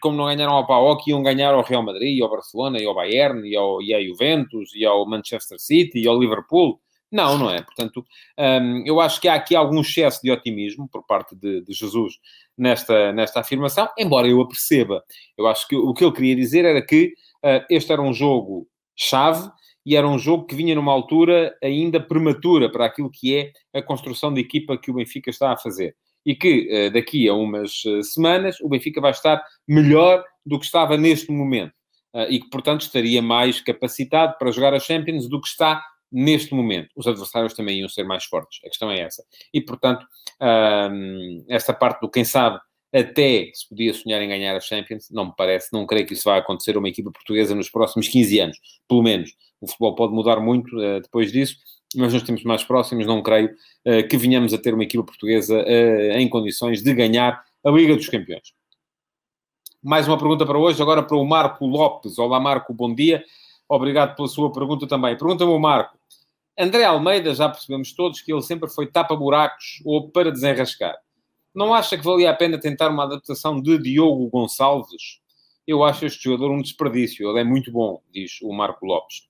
como 0.03 0.17
não 0.17 0.27
ganharam 0.27 0.53
ao 0.53 0.67
PAOK, 0.67 1.09
iam 1.09 1.23
ganhar 1.23 1.55
ao 1.55 1.63
Real 1.63 1.83
Madrid, 1.83 2.19
e 2.19 2.23
ao 2.23 2.29
Barcelona, 2.29 2.79
e 2.79 2.85
ao 2.85 2.95
Bayern, 2.95 3.49
e 3.49 3.57
ao, 3.57 3.81
e 3.81 4.07
Juventus, 4.07 4.75
e 4.75 4.85
ao 4.85 5.09
Manchester 5.09 5.59
City, 5.59 6.01
e 6.01 6.09
ao 6.09 6.19
Liverpool. 6.19 6.79
Não, 7.11 7.39
não 7.39 7.51
é. 7.51 7.63
Portanto, 7.63 8.05
um, 8.39 8.83
eu 8.87 9.01
acho 9.01 9.21
que 9.21 9.29
há 9.29 9.35
aqui 9.35 9.57
algum 9.57 9.81
excesso 9.81 10.21
de 10.23 10.31
otimismo 10.31 10.89
por 10.89 11.07
parte 11.07 11.35
de, 11.35 11.63
de, 11.63 11.73
Jesus 11.73 12.19
nesta, 12.57 13.13
nesta 13.13 13.41
afirmação, 13.41 13.89
embora 13.99 14.29
eu 14.29 14.41
a 14.41 14.49
perceba. 14.49 15.03
Eu 15.37 15.47
acho 15.47 15.67
que 15.67 15.77
o 15.77 15.95
que 15.95 16.05
ele 16.05 16.13
queria 16.13 16.37
dizer 16.37 16.65
era 16.65 16.83
que 16.83 17.15
uh, 17.45 17.65
este 17.71 17.93
era 17.93 18.03
um 18.03 18.13
jogo 18.13 18.69
chave 18.95 19.51
e 19.85 19.97
era 19.97 20.09
um 20.09 20.19
jogo 20.19 20.47
que 20.47 20.55
vinha 20.55 20.75
numa 20.75 20.93
altura 20.93 21.57
ainda 21.63 22.01
prematura 22.01 22.71
para 22.71 22.87
aquilo 22.87 23.11
que 23.11 23.37
é 23.37 23.53
a 23.79 23.83
construção 23.83 24.33
de 24.33 24.41
equipa 24.41 24.77
que 24.77 24.91
o 24.91 24.95
Benfica 24.95 25.31
está 25.31 25.53
a 25.53 25.57
fazer. 25.57 25.97
E 26.27 26.35
que 26.35 26.69
uh, 26.89 26.93
daqui 26.93 27.29
a 27.29 27.35
umas 27.35 27.85
uh, 27.85 28.03
semanas 28.03 28.61
o 28.61 28.69
Benfica 28.69 29.01
vai 29.01 29.13
estar 29.13 29.43
melhor 29.67 30.25
do 30.45 30.59
que 30.59 30.65
estava 30.65 30.97
neste 30.97 31.31
momento. 31.31 31.73
e 32.31 32.41
que, 32.41 32.49
portanto, 32.49 32.81
estaria 32.81 33.21
mais 33.21 33.61
capacitado 33.61 34.37
para 34.39 34.51
jogar 34.51 34.75
a 34.75 34.81
Champions 34.81 35.29
do 35.29 35.41
que 35.41 35.49
está 35.49 35.83
neste 36.11 36.55
momento. 36.55 36.89
Os 36.97 37.07
adversários 37.07 37.55
também 37.55 37.81
iam 37.81 37.89
ser 37.89 38.05
mais 38.05 38.25
fortes. 38.25 38.61
A 38.65 38.69
questão 38.69 38.91
é 38.91 39.01
essa. 39.01 39.23
E, 39.53 39.61
portanto, 39.61 40.07
um, 40.91 41.45
esta 41.49 41.73
parte 41.73 42.01
do 42.01 42.11
quem 42.11 42.25
sabe 42.25 42.59
até 42.93 43.51
se 43.53 43.69
podia 43.69 43.93
sonhar 43.93 44.21
em 44.23 44.29
ganhar 44.29 44.57
a 44.57 44.61
Champions, 44.61 45.11
não 45.11 45.27
me 45.27 45.33
parece, 45.37 45.73
não 45.73 45.87
creio 45.87 46.07
que 46.07 46.15
isso 46.15 46.25
vá 46.25 46.39
acontecer 46.39 46.77
a 46.77 46.79
uma 46.79 46.89
equipa 46.89 47.11
portuguesa 47.11 47.55
nos 47.55 47.69
próximos 47.69 48.09
15 48.09 48.41
anos, 48.41 48.59
pelo 48.89 49.03
menos. 49.03 49.31
O 49.61 49.67
futebol 49.67 49.95
pode 49.95 50.13
mudar 50.13 50.41
muito 50.41 50.77
uh, 50.77 51.01
depois 51.01 51.33
disso, 51.33 51.57
mas 51.97 52.13
nos 52.13 52.23
tempos 52.23 52.45
mais 52.45 52.65
próximos 52.65 53.07
não 53.07 53.23
creio 53.23 53.51
uh, 53.87 54.09
que 54.09 54.17
venhamos 54.17 54.55
a 54.55 54.59
ter 54.59 54.73
uma 54.73 54.85
equipa 54.85 55.05
portuguesa 55.05 55.59
uh, 55.59 56.19
em 56.19 56.29
condições 56.29 56.83
de 56.83 56.95
ganhar 56.95 57.43
a 57.65 57.71
Liga 57.71 57.95
dos 57.97 58.09
Campeões. 58.09 58.53
Mais 59.83 60.09
uma 60.09 60.19
pergunta 60.19 60.47
para 60.47 60.59
hoje, 60.59 60.81
agora 60.81 61.03
para 61.03 61.17
o 61.17 61.25
Marco 61.25 61.67
Lopes. 61.67 62.19
Olá, 62.19 62.41
Marco, 62.41 62.73
bom 62.73 62.95
dia. 62.95 63.25
Obrigado 63.69 64.17
pela 64.17 64.29
sua 64.29 64.51
pergunta 64.51 64.87
também. 64.87 65.17
Pergunta-me 65.17 65.53
o 65.53 65.59
Marco. 65.59 65.99
André 66.59 66.85
Almeida, 66.85 67.35
já 67.35 67.49
percebemos 67.49 67.93
todos 67.93 68.21
que 68.21 68.33
ele 68.33 68.43
sempre 68.43 68.69
foi 68.69 68.87
tapa-buracos 68.87 69.81
ou 69.85 70.11
para 70.11 70.33
desenrascar. 70.33 70.97
Não 71.59 71.75
acha 71.75 71.99
que 71.99 72.05
valia 72.05 72.31
a 72.31 72.35
pena 72.35 72.57
tentar 72.57 72.89
uma 72.89 73.03
adaptação 73.03 73.61
de 73.61 73.77
Diogo 73.79 74.29
Gonçalves? 74.29 75.19
Eu 75.67 75.83
acho 75.83 76.07
este 76.07 76.23
jogador 76.23 76.53
um 76.53 76.63
desperdício. 76.63 77.29
Ele 77.29 77.41
é 77.41 77.45
muito 77.45 77.73
bom, 77.73 78.01
diz 78.13 78.41
o 78.43 78.53
Marco 78.53 78.87
Lopes. 78.87 79.23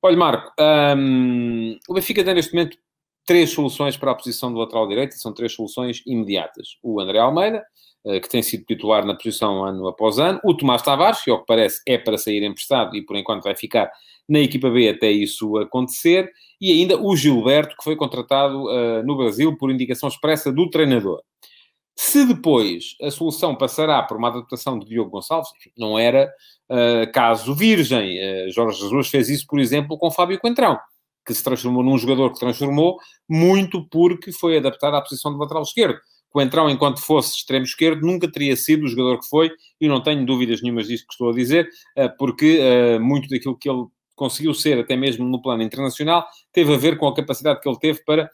Olha, 0.00 0.16
Marco, 0.16 0.50
hum, 0.96 1.78
o 1.86 1.92
Benfica 1.92 2.24
tem 2.24 2.32
neste 2.32 2.54
momento 2.54 2.78
três 3.26 3.50
soluções 3.50 3.94
para 3.94 4.10
a 4.10 4.14
posição 4.14 4.50
do 4.50 4.58
lateral 4.58 4.88
direito, 4.88 5.14
são 5.16 5.34
três 5.34 5.52
soluções 5.52 6.02
imediatas. 6.06 6.78
O 6.82 6.98
André 6.98 7.18
Almeida, 7.18 7.62
eh, 8.06 8.20
que 8.20 8.30
tem 8.30 8.42
sido 8.42 8.64
titular 8.64 9.04
na 9.04 9.14
posição 9.14 9.62
ano 9.62 9.86
após 9.86 10.18
ano. 10.18 10.40
O 10.42 10.54
Tomás 10.54 10.80
Tavares, 10.80 11.22
que 11.22 11.30
ao 11.30 11.40
que 11.40 11.46
parece 11.46 11.82
é 11.86 11.98
para 11.98 12.16
sair 12.16 12.42
emprestado 12.42 12.96
e 12.96 13.02
por 13.04 13.16
enquanto 13.16 13.42
vai 13.42 13.54
ficar 13.54 13.92
na 14.26 14.40
equipa 14.40 14.70
B 14.70 14.88
até 14.88 15.10
isso 15.10 15.58
acontecer. 15.58 16.32
E 16.58 16.72
ainda 16.72 16.98
o 16.98 17.14
Gilberto, 17.14 17.76
que 17.76 17.84
foi 17.84 17.96
contratado 17.96 18.64
uh, 18.64 19.02
no 19.04 19.14
Brasil 19.14 19.54
por 19.58 19.70
indicação 19.70 20.08
expressa 20.08 20.50
do 20.50 20.70
treinador. 20.70 21.20
Se 22.02 22.24
depois 22.24 22.96
a 23.02 23.10
solução 23.10 23.54
passará 23.54 24.02
por 24.02 24.16
uma 24.16 24.28
adaptação 24.28 24.78
de 24.78 24.86
Diogo 24.86 25.10
Gonçalves, 25.10 25.50
não 25.76 25.98
era 25.98 26.32
uh, 26.70 27.12
caso 27.12 27.54
virgem. 27.54 28.16
Uh, 28.18 28.50
Jorge 28.50 28.80
Jesus 28.80 29.08
fez 29.08 29.28
isso, 29.28 29.46
por 29.46 29.60
exemplo, 29.60 29.98
com 29.98 30.10
Fábio 30.10 30.40
Coentrão, 30.40 30.78
que 31.26 31.34
se 31.34 31.44
transformou 31.44 31.84
num 31.84 31.98
jogador 31.98 32.32
que 32.32 32.40
transformou 32.40 32.96
muito 33.28 33.86
porque 33.90 34.32
foi 34.32 34.56
adaptado 34.56 34.96
à 34.96 35.02
posição 35.02 35.30
de 35.30 35.38
lateral 35.38 35.62
esquerdo. 35.62 35.98
Coentrão, 36.30 36.70
enquanto 36.70 37.02
fosse 37.02 37.36
extremo 37.36 37.66
esquerdo, 37.66 38.00
nunca 38.00 38.32
teria 38.32 38.56
sido 38.56 38.84
o 38.84 38.88
jogador 38.88 39.20
que 39.20 39.28
foi, 39.28 39.50
e 39.78 39.86
não 39.86 40.02
tenho 40.02 40.24
dúvidas 40.24 40.62
nenhumas 40.62 40.88
disso 40.88 41.04
que 41.06 41.12
estou 41.12 41.28
a 41.28 41.34
dizer, 41.34 41.68
uh, 41.98 42.16
porque 42.18 42.98
muito 42.98 43.28
daquilo 43.28 43.58
que 43.58 43.68
ele 43.68 43.84
conseguiu 44.16 44.54
ser, 44.54 44.78
até 44.78 44.96
mesmo 44.96 45.28
no 45.28 45.42
plano 45.42 45.62
internacional, 45.62 46.26
teve 46.50 46.72
a 46.72 46.78
ver 46.78 46.96
com 46.96 47.06
a 47.06 47.14
capacidade 47.14 47.60
que 47.60 47.68
ele 47.68 47.78
teve 47.78 48.02
para 48.04 48.30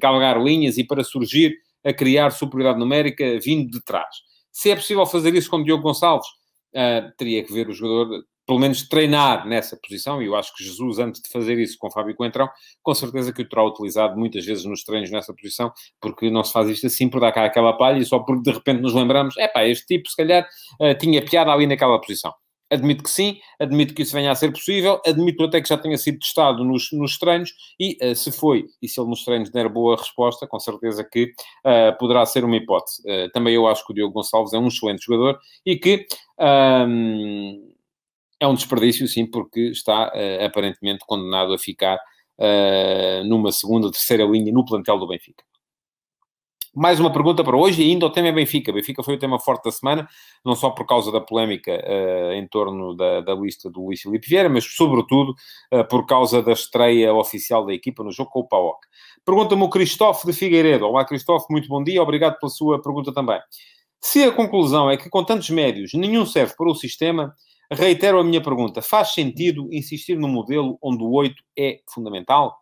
galgar 0.00 0.42
linhas 0.42 0.76
e 0.76 0.84
para 0.84 1.04
surgir 1.04 1.56
a 1.84 1.92
criar 1.92 2.30
superioridade 2.30 2.78
numérica 2.78 3.38
vindo 3.40 3.70
de 3.70 3.82
trás. 3.84 4.14
Se 4.50 4.70
é 4.70 4.76
possível 4.76 5.06
fazer 5.06 5.34
isso 5.34 5.50
com 5.50 5.62
Diogo 5.62 5.82
Gonçalves, 5.82 6.28
uh, 6.74 7.10
teria 7.16 7.42
que 7.42 7.52
ver 7.52 7.68
o 7.68 7.72
jogador, 7.72 8.24
pelo 8.46 8.58
menos 8.58 8.86
treinar 8.88 9.46
nessa 9.46 9.76
posição, 9.76 10.22
e 10.22 10.26
eu 10.26 10.36
acho 10.36 10.54
que 10.54 10.62
Jesus, 10.62 10.98
antes 10.98 11.22
de 11.22 11.30
fazer 11.30 11.58
isso 11.58 11.76
com 11.78 11.90
Fábio 11.90 12.14
Coentrão, 12.14 12.48
com 12.82 12.94
certeza 12.94 13.32
que 13.32 13.42
o 13.42 13.48
terá 13.48 13.64
utilizado 13.64 14.18
muitas 14.18 14.44
vezes 14.44 14.64
nos 14.64 14.84
treinos 14.84 15.10
nessa 15.10 15.32
posição, 15.32 15.72
porque 16.00 16.30
não 16.30 16.44
se 16.44 16.52
faz 16.52 16.68
isto 16.68 16.86
assim 16.86 17.08
por 17.08 17.20
dar 17.20 17.32
cá 17.32 17.44
aquela 17.44 17.72
palha 17.72 17.98
e 17.98 18.04
só 18.04 18.18
porque 18.18 18.42
de 18.42 18.50
repente 18.50 18.80
nos 18.80 18.94
lembramos, 18.94 19.36
é 19.38 19.48
pá, 19.48 19.64
este 19.64 19.86
tipo 19.86 20.08
se 20.08 20.16
calhar 20.16 20.46
uh, 20.80 20.94
tinha 20.98 21.24
piada 21.24 21.50
ali 21.50 21.66
naquela 21.66 21.98
posição. 21.98 22.32
Admito 22.72 23.04
que 23.04 23.10
sim, 23.10 23.38
admito 23.60 23.92
que 23.92 24.00
isso 24.00 24.14
venha 24.14 24.32
a 24.32 24.34
ser 24.34 24.50
possível, 24.50 24.98
admito 25.04 25.44
até 25.44 25.60
que 25.60 25.68
já 25.68 25.76
tenha 25.76 25.98
sido 25.98 26.18
testado 26.18 26.64
nos, 26.64 26.90
nos 26.92 27.18
treinos 27.18 27.52
e 27.78 27.98
uh, 28.02 28.16
se 28.16 28.32
foi, 28.32 28.64
e 28.80 28.88
se 28.88 28.98
ele 28.98 29.10
nos 29.10 29.26
treinos 29.26 29.50
der 29.50 29.68
boa 29.68 29.94
resposta, 29.94 30.46
com 30.46 30.58
certeza 30.58 31.04
que 31.04 31.24
uh, 31.24 31.98
poderá 31.98 32.24
ser 32.24 32.46
uma 32.46 32.56
hipótese. 32.56 33.02
Uh, 33.02 33.30
também 33.30 33.54
eu 33.54 33.68
acho 33.68 33.84
que 33.84 33.92
o 33.92 33.94
Diogo 33.94 34.14
Gonçalves 34.14 34.54
é 34.54 34.58
um 34.58 34.68
excelente 34.68 35.04
jogador 35.04 35.38
e 35.66 35.76
que 35.76 36.06
um, 36.40 37.74
é 38.40 38.46
um 38.46 38.54
desperdício, 38.54 39.06
sim, 39.06 39.26
porque 39.26 39.60
está 39.68 40.10
aparentemente 40.44 41.04
condenado 41.06 41.52
a 41.52 41.58
ficar 41.58 41.98
numa 43.24 43.52
segunda, 43.52 43.90
terceira 43.90 44.24
linha 44.24 44.50
no 44.50 44.64
plantel 44.64 44.98
do 44.98 45.06
Benfica. 45.06 45.44
Mais 46.74 46.98
uma 46.98 47.12
pergunta 47.12 47.44
para 47.44 47.54
hoje, 47.54 47.82
e 47.82 47.90
ainda 47.90 48.06
o 48.06 48.10
tema 48.10 48.28
é 48.28 48.32
Benfica. 48.32 48.72
Benfica 48.72 49.02
foi 49.02 49.16
o 49.16 49.18
tema 49.18 49.38
forte 49.38 49.64
da 49.64 49.70
semana, 49.70 50.08
não 50.42 50.56
só 50.56 50.70
por 50.70 50.86
causa 50.86 51.12
da 51.12 51.20
polémica 51.20 51.70
uh, 51.70 52.32
em 52.32 52.48
torno 52.48 52.96
da, 52.96 53.20
da, 53.20 53.34
lista 53.34 53.68
do 53.68 53.84
Luís 53.84 54.00
Filipe 54.00 54.26
Vieira, 54.26 54.48
mas 54.48 54.64
sobretudo 54.64 55.34
uh, 55.70 55.86
por 55.86 56.06
causa 56.06 56.42
da 56.42 56.52
estreia 56.52 57.12
oficial 57.12 57.66
da 57.66 57.74
equipa 57.74 58.02
no 58.02 58.10
jogo 58.10 58.30
com 58.30 58.40
o 58.40 58.48
PAOC. 58.48 58.78
Pergunta-me 59.22 59.62
o 59.62 59.68
Cristóvão 59.68 60.22
de 60.24 60.32
Figueiredo. 60.32 60.86
Olá, 60.86 61.04
Cristóvão, 61.04 61.46
muito 61.50 61.68
bom 61.68 61.84
dia, 61.84 62.02
obrigado 62.02 62.38
pela 62.38 62.48
sua 62.48 62.80
pergunta 62.80 63.12
também. 63.12 63.38
Se 64.00 64.24
a 64.24 64.32
conclusão 64.32 64.90
é 64.90 64.96
que 64.96 65.10
com 65.10 65.22
tantos 65.22 65.50
médios 65.50 65.92
nenhum 65.92 66.24
serve 66.24 66.54
para 66.56 66.70
o 66.70 66.74
sistema, 66.74 67.34
reitero 67.70 68.18
a 68.18 68.24
minha 68.24 68.40
pergunta: 68.40 68.80
faz 68.80 69.12
sentido 69.12 69.68
insistir 69.70 70.18
no 70.18 70.26
modelo 70.26 70.78
onde 70.82 71.04
o 71.04 71.12
8 71.12 71.34
é 71.58 71.80
fundamental? 71.92 72.61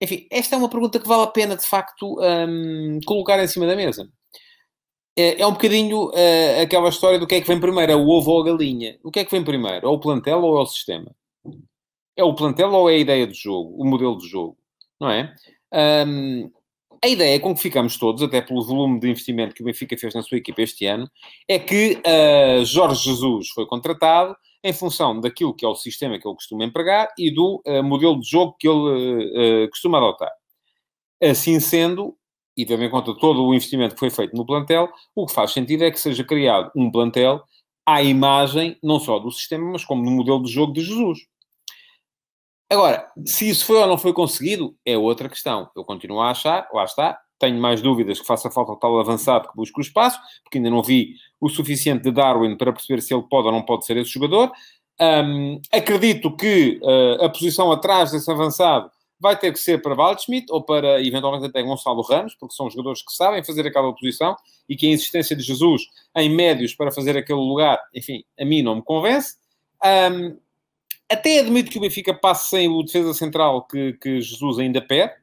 Enfim, 0.00 0.26
esta 0.30 0.54
é 0.54 0.58
uma 0.58 0.68
pergunta 0.68 0.98
que 0.98 1.08
vale 1.08 1.22
a 1.22 1.28
pena, 1.28 1.56
de 1.56 1.66
facto, 1.66 2.18
um, 2.20 3.00
colocar 3.06 3.42
em 3.42 3.48
cima 3.48 3.66
da 3.66 3.74
mesa. 3.74 4.08
É, 5.18 5.40
é 5.40 5.46
um 5.46 5.52
bocadinho 5.52 6.08
uh, 6.08 6.62
aquela 6.62 6.90
história 6.90 7.18
do 7.18 7.26
que 7.26 7.36
é 7.36 7.40
que 7.40 7.48
vem 7.48 7.58
primeiro, 7.58 7.92
é 7.92 7.96
o 7.96 8.06
ovo 8.06 8.32
ou 8.32 8.42
a 8.42 8.44
galinha. 8.44 8.98
O 9.02 9.10
que 9.10 9.20
é 9.20 9.24
que 9.24 9.30
vem 9.30 9.42
primeiro? 9.42 9.86
É 9.86 9.90
o 9.90 9.98
plantel 9.98 10.42
ou 10.42 10.58
é 10.58 10.62
o 10.62 10.66
sistema? 10.66 11.10
É 12.14 12.22
o 12.22 12.34
plantel 12.34 12.70
ou 12.72 12.90
é 12.90 12.94
a 12.94 12.98
ideia 12.98 13.26
de 13.26 13.34
jogo, 13.34 13.74
o 13.80 13.86
modelo 13.86 14.18
de 14.18 14.28
jogo? 14.28 14.58
Não 15.00 15.10
é? 15.10 15.34
Um, 16.06 16.50
a 17.02 17.08
ideia 17.08 17.40
com 17.40 17.54
que 17.54 17.62
ficamos 17.62 17.96
todos, 17.96 18.22
até 18.22 18.40
pelo 18.40 18.64
volume 18.64 19.00
de 19.00 19.08
investimento 19.08 19.54
que 19.54 19.62
o 19.62 19.64
Benfica 19.64 19.96
fez 19.96 20.14
na 20.14 20.22
sua 20.22 20.38
equipa 20.38 20.62
este 20.62 20.86
ano, 20.86 21.10
é 21.48 21.58
que 21.58 21.98
uh, 22.06 22.64
Jorge 22.64 23.04
Jesus 23.10 23.48
foi 23.50 23.66
contratado 23.66 24.36
em 24.66 24.72
função 24.72 25.20
daquilo 25.20 25.54
que 25.54 25.64
é 25.64 25.68
o 25.68 25.74
sistema 25.74 26.18
que 26.18 26.26
ele 26.26 26.34
costuma 26.34 26.64
empregar 26.64 27.08
e 27.16 27.30
do 27.30 27.62
uh, 27.66 27.82
modelo 27.82 28.18
de 28.20 28.28
jogo 28.28 28.56
que 28.58 28.68
ele 28.68 29.64
uh, 29.64 29.70
costuma 29.70 29.98
adotar. 29.98 30.32
Assim 31.22 31.60
sendo, 31.60 32.16
e 32.56 32.66
tendo 32.66 32.82
em 32.82 32.90
conta 32.90 33.14
todo 33.18 33.44
o 33.44 33.54
investimento 33.54 33.94
que 33.94 34.00
foi 34.00 34.10
feito 34.10 34.36
no 34.36 34.44
plantel, 34.44 34.88
o 35.14 35.26
que 35.26 35.32
faz 35.32 35.52
sentido 35.52 35.84
é 35.84 35.90
que 35.90 36.00
seja 36.00 36.24
criado 36.24 36.70
um 36.74 36.90
plantel 36.90 37.42
à 37.86 38.02
imagem 38.02 38.76
não 38.82 38.98
só 38.98 39.18
do 39.18 39.30
sistema, 39.30 39.70
mas 39.70 39.84
como 39.84 40.04
do 40.04 40.10
modelo 40.10 40.42
de 40.42 40.50
jogo 40.50 40.72
de 40.72 40.82
Jesus. 40.82 41.20
Agora, 42.70 43.08
se 43.24 43.48
isso 43.48 43.64
foi 43.64 43.76
ou 43.76 43.86
não 43.86 43.96
foi 43.96 44.12
conseguido, 44.12 44.76
é 44.84 44.98
outra 44.98 45.28
questão. 45.28 45.70
Eu 45.76 45.84
continuo 45.84 46.20
a 46.20 46.30
achar, 46.30 46.68
lá 46.72 46.84
está, 46.84 47.16
tenho 47.38 47.60
mais 47.60 47.82
dúvidas 47.82 48.20
que 48.20 48.26
faça 48.26 48.50
falta 48.50 48.72
o 48.72 48.76
tal 48.76 48.98
avançado 48.98 49.48
que 49.48 49.56
busque 49.56 49.78
o 49.78 49.82
espaço, 49.82 50.18
porque 50.42 50.58
ainda 50.58 50.70
não 50.70 50.82
vi 50.82 51.14
o 51.40 51.48
suficiente 51.48 52.04
de 52.04 52.10
Darwin 52.10 52.56
para 52.56 52.72
perceber 52.72 53.00
se 53.02 53.14
ele 53.14 53.24
pode 53.28 53.46
ou 53.46 53.52
não 53.52 53.62
pode 53.62 53.84
ser 53.84 53.96
esse 53.96 54.10
jogador. 54.10 54.50
Um, 54.98 55.60
acredito 55.70 56.34
que 56.34 56.80
uh, 56.82 57.24
a 57.24 57.28
posição 57.28 57.70
atrás 57.70 58.12
desse 58.12 58.30
avançado 58.30 58.90
vai 59.18 59.36
ter 59.36 59.52
que 59.52 59.58
ser 59.58 59.80
para 59.80 59.94
Waldschmidt 59.94 60.46
ou 60.50 60.62
para, 60.62 61.02
eventualmente, 61.02 61.46
até 61.46 61.62
Gonçalo 61.62 62.02
Ramos, 62.02 62.34
porque 62.34 62.54
são 62.54 62.70
jogadores 62.70 63.02
que 63.02 63.12
sabem 63.12 63.42
fazer 63.44 63.66
aquela 63.66 63.92
posição 63.94 64.36
e 64.68 64.76
que 64.76 64.86
a 64.86 64.90
insistência 64.90 65.34
de 65.34 65.42
Jesus 65.42 65.82
em 66.14 66.28
médios 66.28 66.74
para 66.74 66.92
fazer 66.92 67.16
aquele 67.16 67.38
lugar, 67.38 67.78
enfim, 67.94 68.24
a 68.38 68.44
mim 68.44 68.62
não 68.62 68.76
me 68.76 68.82
convence. 68.82 69.36
Um, 69.84 70.38
até 71.08 71.38
admito 71.38 71.70
que 71.70 71.78
o 71.78 71.80
Benfica 71.80 72.12
passe 72.12 72.48
sem 72.48 72.68
o 72.68 72.82
defesa 72.82 73.14
central 73.14 73.66
que, 73.66 73.92
que 73.94 74.20
Jesus 74.20 74.58
ainda 74.58 74.80
pede, 74.82 75.14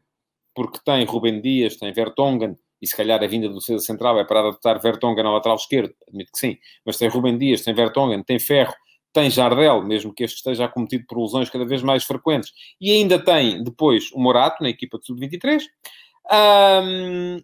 porque 0.53 0.79
tem 0.85 1.03
Rubem 1.05 1.41
Dias, 1.41 1.75
tem 1.77 1.91
Vertonghen, 1.91 2.57
e 2.81 2.87
se 2.87 2.95
calhar 2.95 3.23
a 3.23 3.27
vinda 3.27 3.47
do 3.47 3.59
defesa 3.59 3.83
central 3.83 4.19
é 4.19 4.25
para 4.25 4.41
adaptar 4.41 4.79
Vertonghen 4.79 5.25
ao 5.25 5.33
lateral 5.33 5.55
esquerdo, 5.55 5.93
admito 6.07 6.31
que 6.31 6.39
sim, 6.39 6.57
mas 6.85 6.97
tem 6.97 7.07
Rubem 7.07 7.37
Dias, 7.37 7.61
tem 7.61 7.73
Vertonghen, 7.73 8.21
tem 8.23 8.37
Ferro, 8.39 8.73
tem 9.13 9.29
Jardel, 9.29 9.83
mesmo 9.83 10.13
que 10.13 10.23
este 10.23 10.37
esteja 10.37 10.65
acometido 10.65 11.05
por 11.07 11.21
lesões 11.21 11.49
cada 11.49 11.65
vez 11.65 11.81
mais 11.83 12.03
frequentes, 12.03 12.51
e 12.81 12.91
ainda 12.91 13.17
tem 13.17 13.63
depois 13.63 14.11
o 14.11 14.19
Morato 14.19 14.61
na 14.61 14.69
equipa 14.69 14.97
de 14.97 15.05
sub-23. 15.05 15.63
Um, 16.31 17.41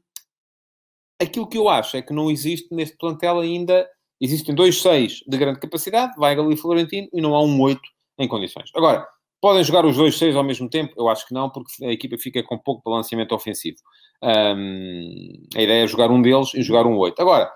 aquilo 1.21 1.47
que 1.47 1.57
eu 1.57 1.69
acho 1.69 1.95
é 1.95 2.01
que 2.01 2.13
não 2.13 2.31
existe 2.31 2.73
neste 2.73 2.97
plantel 2.97 3.39
ainda, 3.39 3.87
existem 4.19 4.53
dois 4.53 4.81
seis 4.81 5.23
de 5.27 5.37
grande 5.37 5.59
capacidade, 5.59 6.19
Weigl 6.19 6.51
e 6.51 6.57
Florentino, 6.57 7.07
e 7.13 7.21
não 7.21 7.35
há 7.35 7.41
um 7.41 7.61
oito 7.61 7.87
em 8.17 8.27
condições. 8.27 8.71
Agora, 8.75 9.07
Podem 9.41 9.63
jogar 9.63 9.85
os 9.85 9.95
dois 9.95 10.17
seis 10.17 10.35
ao 10.35 10.43
mesmo 10.43 10.69
tempo? 10.69 10.93
Eu 10.97 11.07
acho 11.07 11.25
que 11.25 11.33
não, 11.33 11.49
porque 11.49 11.85
a 11.85 11.91
equipa 11.91 12.17
fica 12.17 12.43
com 12.43 12.57
pouco 12.57 12.81
balanceamento 12.83 13.33
ofensivo. 13.33 13.77
Um, 14.21 15.33
a 15.55 15.61
ideia 15.61 15.83
é 15.83 15.87
jogar 15.87 16.11
um 16.11 16.21
deles 16.21 16.53
e 16.53 16.61
jogar 16.61 16.85
um 16.85 16.97
oito. 16.97 17.21
Agora, 17.21 17.49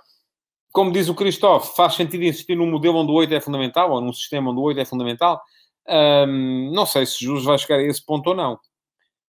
como 0.71 0.91
diz 0.91 1.09
o 1.09 1.15
Cristóvão, 1.15 1.59
faz 1.59 1.95
sentido 1.95 2.23
insistir 2.23 2.55
num 2.55 2.69
modelo 2.69 2.97
onde 2.97 3.11
o 3.11 3.15
8 3.15 3.33
é 3.33 3.39
fundamental, 3.41 3.91
ou 3.91 4.01
num 4.01 4.13
sistema 4.13 4.49
onde 4.49 4.59
o 4.59 4.63
8 4.63 4.79
é 4.79 4.85
fundamental? 4.85 5.41
Um, 5.87 6.71
não 6.73 6.85
sei 6.85 7.05
se 7.05 7.19
Jesus 7.19 7.43
vai 7.43 7.57
chegar 7.57 7.77
a 7.79 7.83
esse 7.83 8.03
ponto 8.03 8.27
ou 8.27 8.35
não. 8.35 8.57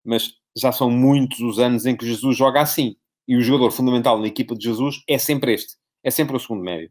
Mas 0.04 0.32
já 0.56 0.70
são 0.70 0.90
muitos 0.90 1.40
os 1.40 1.58
anos 1.58 1.86
em 1.86 1.96
que 1.96 2.06
Jesus 2.06 2.36
joga 2.36 2.60
assim. 2.60 2.96
E 3.26 3.36
o 3.36 3.40
jogador 3.40 3.70
fundamental 3.70 4.18
na 4.18 4.26
equipa 4.26 4.54
de 4.54 4.64
Jesus 4.64 5.02
é 5.08 5.18
sempre 5.18 5.54
este. 5.54 5.74
É 6.04 6.10
sempre 6.10 6.36
o 6.36 6.40
segundo 6.40 6.62
médio. 6.62 6.90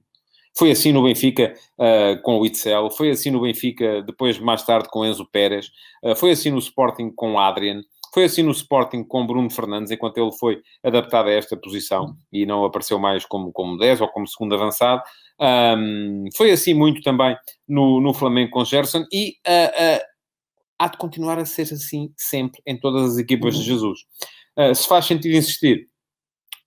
Foi 0.57 0.71
assim 0.71 0.91
no 0.91 1.03
Benfica 1.03 1.53
uh, 1.79 2.21
com 2.23 2.39
o 2.39 2.45
Itzel, 2.45 2.89
foi 2.91 3.09
assim 3.11 3.31
no 3.31 3.41
Benfica 3.41 4.01
depois, 4.01 4.37
mais 4.37 4.63
tarde, 4.63 4.89
com 4.89 5.05
Enzo 5.05 5.25
Pérez, 5.25 5.71
uh, 6.03 6.15
foi 6.15 6.31
assim 6.31 6.51
no 6.51 6.59
Sporting 6.59 7.11
com 7.15 7.39
Adrian, 7.39 7.81
foi 8.13 8.25
assim 8.25 8.43
no 8.43 8.51
Sporting 8.51 9.03
com 9.03 9.25
Bruno 9.25 9.49
Fernandes, 9.49 9.91
enquanto 9.91 10.17
ele 10.17 10.31
foi 10.33 10.61
adaptado 10.83 11.29
a 11.29 11.31
esta 11.31 11.55
posição 11.55 12.17
e 12.31 12.45
não 12.45 12.65
apareceu 12.65 12.99
mais 12.99 13.25
como, 13.25 13.53
como 13.53 13.77
10 13.77 14.01
ou 14.01 14.09
como 14.09 14.27
segundo 14.27 14.53
avançado. 14.53 15.01
Um, 15.39 16.25
foi 16.35 16.51
assim 16.51 16.73
muito 16.73 17.01
também 17.01 17.35
no, 17.67 18.01
no 18.01 18.13
Flamengo 18.13 18.51
com 18.51 18.65
Gerson 18.65 19.05
e 19.11 19.37
uh, 19.47 20.03
há 20.77 20.87
de 20.89 20.97
continuar 20.97 21.39
a 21.39 21.45
ser 21.45 21.61
assim 21.73 22.11
sempre 22.17 22.61
em 22.67 22.77
todas 22.77 23.13
as 23.13 23.17
equipas 23.17 23.57
de 23.57 23.63
Jesus. 23.63 23.99
se 24.75 24.87
faz 24.87 25.05
sentido 25.05 25.33
insistir, 25.33 25.87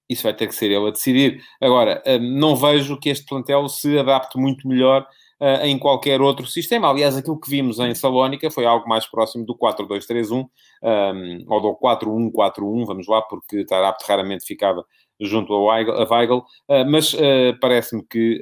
isso 0.09 0.23
vai 0.23 0.35
ter 0.35 0.47
que 0.47 0.55
ser 0.55 0.71
ele 0.71 0.89
a 0.89 0.91
decidir. 0.91 1.43
Agora, 1.61 2.03
hum, 2.07 2.39
não 2.39 2.57
vejo 2.57 2.99
que 2.99 3.09
este 3.09 3.25
plantel 3.27 3.69
se 3.69 3.99
adapte 3.99 4.39
muito 4.39 4.69
melhor 4.69 5.07
uh, 5.41 5.65
em 5.65 5.79
qualquer 5.79 6.21
outro 6.21 6.47
sistema. 6.47 6.89
Aliás, 6.89 7.17
aquilo 7.17 7.41
que 7.41 7.51
vimos 7.51 7.79
em 7.79 7.95
Salónica 7.95 8.51
foi 8.51 8.67
algo 8.67 8.89
mais 8.89 9.07
próximo 9.07 9.45
do 9.45 9.57
4-2-3-1 9.57 10.47
um, 10.83 11.45
ou 11.49 11.61
do 11.61 11.77
4-1-4-1, 11.77 12.87
vamos 12.87 13.07
lá, 13.07 13.23
porque 13.23 13.65
Tarapte 13.65 14.05
raramente 14.07 14.45
ficava 14.45 14.85
junto 15.21 15.55
a 15.55 15.63
Weigl, 15.63 15.93
a 15.93 16.05
Weigl 16.11 16.39
uh, 16.39 16.85
mas 16.87 17.15
uh, 17.15 17.59
parece-me 17.61 18.05
que 18.05 18.41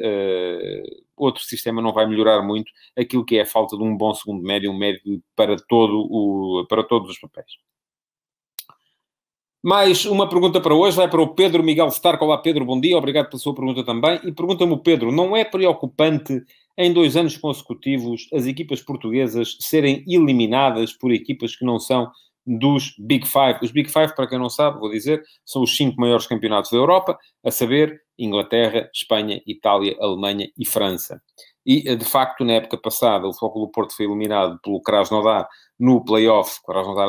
outro 1.16 1.42
sistema 1.44 1.80
não 1.80 1.92
vai 1.92 2.06
melhorar 2.06 2.42
muito 2.42 2.72
aquilo 2.98 3.24
que 3.24 3.36
é 3.36 3.42
a 3.42 3.46
falta 3.46 3.76
de 3.76 3.82
um 3.82 3.96
bom 3.96 4.12
segundo 4.14 4.42
médio, 4.42 4.70
um 4.70 4.76
médio 4.76 5.22
para, 5.36 5.56
todo 5.68 6.08
o, 6.10 6.66
para 6.68 6.82
todos 6.82 7.10
os 7.10 7.20
papéis. 7.20 7.52
Mais 9.64 10.04
uma 10.06 10.28
pergunta 10.28 10.60
para 10.60 10.74
hoje, 10.74 10.96
vai 10.96 11.08
para 11.08 11.22
o 11.22 11.36
Pedro 11.36 11.62
Miguel 11.62 11.86
Starco. 11.86 12.24
Olá, 12.24 12.36
Pedro, 12.36 12.64
bom 12.64 12.80
dia, 12.80 12.98
obrigado 12.98 13.28
pela 13.28 13.38
sua 13.38 13.54
pergunta 13.54 13.84
também. 13.84 14.18
E 14.24 14.32
pergunta-me 14.32 14.72
o 14.72 14.78
Pedro: 14.78 15.12
não 15.12 15.36
é 15.36 15.44
preocupante 15.44 16.42
em 16.76 16.92
dois 16.92 17.16
anos 17.16 17.36
consecutivos 17.36 18.26
as 18.34 18.44
equipas 18.46 18.82
portuguesas 18.82 19.56
serem 19.60 20.02
eliminadas 20.08 20.92
por 20.92 21.12
equipas 21.12 21.54
que 21.54 21.64
não 21.64 21.78
são 21.78 22.10
dos 22.44 22.92
Big 22.98 23.24
Five? 23.24 23.60
Os 23.62 23.70
Big 23.70 23.88
Five, 23.88 24.16
para 24.16 24.26
quem 24.26 24.36
não 24.36 24.50
sabe, 24.50 24.80
vou 24.80 24.90
dizer, 24.90 25.22
são 25.46 25.62
os 25.62 25.76
cinco 25.76 26.00
maiores 26.00 26.26
campeonatos 26.26 26.72
da 26.72 26.78
Europa, 26.78 27.16
a 27.46 27.50
saber, 27.52 28.02
Inglaterra, 28.18 28.90
Espanha, 28.92 29.40
Itália, 29.46 29.96
Alemanha 30.00 30.50
e 30.58 30.66
França. 30.66 31.22
E, 31.64 31.94
de 31.94 32.04
facto, 32.04 32.44
na 32.44 32.54
época 32.54 32.76
passada, 32.76 33.26
o 33.26 33.32
Futebol 33.32 33.70
Porto 33.70 33.94
foi 33.94 34.06
eliminado 34.06 34.58
pelo 34.62 34.82
Krasnodar 34.82 35.48
no 35.78 36.04
play-off, 36.04 36.60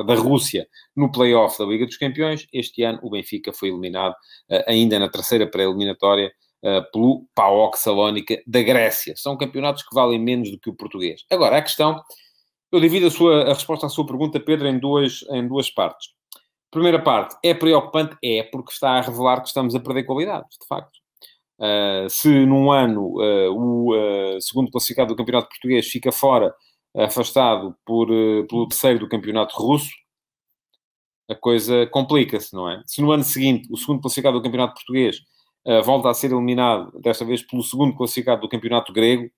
da 0.06 0.16
Rússia, 0.16 0.68
no 0.96 1.12
play-off 1.12 1.58
da 1.58 1.66
Liga 1.66 1.86
dos 1.86 1.98
Campeões. 1.98 2.48
Este 2.54 2.84
ano 2.84 3.00
o 3.02 3.10
Benfica 3.10 3.52
foi 3.52 3.70
eliminado 3.70 4.14
uh, 4.14 4.64
ainda 4.68 5.00
na 5.00 5.10
terceira 5.10 5.50
pré-eliminatória 5.50 6.32
uh, 6.64 6.92
pelo 6.92 7.26
PAOK 7.34 7.78
Salónica 7.78 8.42
da 8.46 8.62
Grécia. 8.62 9.16
São 9.18 9.36
campeonatos 9.38 9.84
que 9.84 9.94
valem 9.94 10.20
menos 10.20 10.52
do 10.52 10.60
que 10.60 10.70
o 10.70 10.76
português. 10.76 11.24
Agora, 11.32 11.58
a 11.58 11.62
questão, 11.62 12.02
eu 12.72 12.80
divido 12.80 13.08
a, 13.08 13.12
sua, 13.12 13.44
a 13.44 13.54
resposta 13.54 13.88
à 13.88 13.90
sua 13.90 14.06
pergunta, 14.06 14.40
Pedro, 14.40 14.68
em 14.68 14.78
duas, 14.78 15.24
em 15.32 15.48
duas 15.48 15.70
partes. 15.72 16.10
Primeira 16.70 17.00
parte, 17.00 17.36
é 17.44 17.54
preocupante? 17.54 18.18
É, 18.24 18.42
porque 18.44 18.72
está 18.72 18.92
a 18.92 19.02
revelar 19.02 19.42
que 19.42 19.48
estamos 19.48 19.76
a 19.76 19.80
perder 19.80 20.04
qualidades, 20.04 20.58
de 20.60 20.68
facto. 20.68 21.03
Uh, 21.64 22.10
se 22.10 22.46
num 22.46 22.72
ano 22.72 23.14
o 23.16 24.42
segundo 24.42 24.70
classificado 24.70 25.14
do 25.14 25.16
Campeonato 25.16 25.48
Português 25.48 25.88
fica 25.88 26.12
fora 26.12 26.54
afastado 26.96 27.76
por, 27.86 28.12
eh, 28.12 28.44
pelo 28.48 28.68
terceiro 28.68 29.00
do 29.00 29.10
campeonato 29.10 29.56
russo, 29.56 29.92
a 31.30 31.36
coisa 31.36 31.88
complica-se, 31.88 32.54
não 32.54 32.70
é? 32.70 32.82
Se 32.86 33.02
no 33.02 33.12
ano 33.12 33.24
seguinte 33.24 33.68
o 33.72 33.78
segundo 33.78 34.02
classificado 34.02 34.38
do 34.38 34.44
campeonato 34.44 34.76
português 34.76 35.18
uh, 35.66 35.82
volta 35.84 36.10
a 36.10 36.14
ser 36.14 36.32
eliminado, 36.32 36.92
desta 37.00 37.26
vez 37.26 37.42
pelo 37.42 37.64
segundo 37.64 37.96
classificado 37.96 38.42
do 38.42 38.50
campeonato 38.50 38.92
grego, 38.94 39.30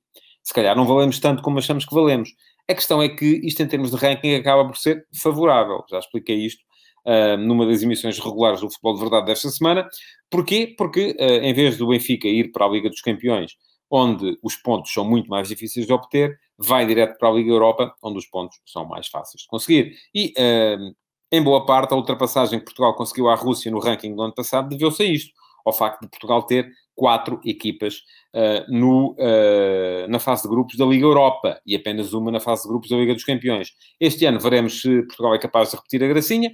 se 0.43 0.53
calhar 0.53 0.75
não 0.75 0.85
valemos 0.85 1.19
tanto 1.19 1.43
como 1.43 1.59
achamos 1.59 1.85
que 1.85 1.93
valemos. 1.93 2.29
A 2.67 2.73
questão 2.73 3.01
é 3.01 3.09
que 3.09 3.25
isto, 3.45 3.61
em 3.61 3.67
termos 3.67 3.91
de 3.91 3.97
ranking, 3.97 4.35
acaba 4.35 4.65
por 4.65 4.75
ser 4.77 5.05
favorável. 5.21 5.83
Já 5.89 5.99
expliquei 5.99 6.37
isto 6.45 6.63
uh, 7.05 7.37
numa 7.37 7.65
das 7.65 7.83
emissões 7.83 8.19
regulares 8.19 8.61
do 8.61 8.69
Futebol 8.69 8.95
de 8.95 9.01
Verdade 9.01 9.25
desta 9.27 9.49
semana. 9.49 9.87
Porquê? 10.29 10.73
Porque, 10.77 11.15
uh, 11.19 11.43
em 11.43 11.53
vez 11.53 11.77
do 11.77 11.87
Benfica 11.87 12.27
ir 12.27 12.51
para 12.51 12.65
a 12.65 12.69
Liga 12.69 12.89
dos 12.89 13.01
Campeões 13.01 13.53
onde 13.89 14.37
os 14.41 14.55
pontos 14.55 14.91
são 14.91 15.05
muito 15.05 15.29
mais 15.29 15.47
difíceis 15.47 15.85
de 15.85 15.93
obter, 15.93 16.37
vai 16.57 16.85
direto 16.85 17.17
para 17.17 17.29
a 17.29 17.31
Liga 17.31 17.51
Europa, 17.51 17.93
onde 18.03 18.17
os 18.17 18.25
pontos 18.25 18.59
são 18.65 18.85
mais 18.85 19.07
fáceis 19.07 19.43
de 19.43 19.47
conseguir. 19.47 19.93
E 20.13 20.33
uh, 20.37 20.95
em 21.31 21.41
boa 21.41 21.65
parte, 21.65 21.93
a 21.93 21.97
ultrapassagem 21.97 22.59
que 22.59 22.65
Portugal 22.65 22.95
conseguiu 22.95 23.29
à 23.29 23.35
Rússia 23.35 23.71
no 23.71 23.79
ranking 23.79 24.15
do 24.15 24.21
ano 24.21 24.33
passado 24.33 24.69
deveu-se 24.69 25.03
a 25.03 25.05
isto, 25.05 25.31
ao 25.65 25.73
facto 25.73 26.01
de 26.01 26.09
Portugal 26.09 26.43
ter 26.43 26.69
quatro 26.95 27.41
equipas 27.43 27.95
uh, 28.33 28.71
no, 28.71 29.13
uh, 29.13 30.07
na 30.07 30.19
fase 30.19 30.43
de 30.43 30.49
grupos 30.49 30.77
da 30.77 30.85
Liga 30.85 31.05
Europa 31.05 31.59
e 31.65 31.75
apenas 31.75 32.13
uma 32.13 32.31
na 32.31 32.39
fase 32.39 32.63
de 32.63 32.69
grupos 32.69 32.89
da 32.89 32.97
Liga 32.97 33.13
dos 33.13 33.23
Campeões. 33.23 33.71
Este 33.99 34.25
ano 34.25 34.39
veremos 34.39 34.81
se 34.81 35.01
Portugal 35.03 35.35
é 35.35 35.39
capaz 35.39 35.71
de 35.71 35.75
repetir 35.75 36.03
a 36.03 36.07
gracinha. 36.07 36.51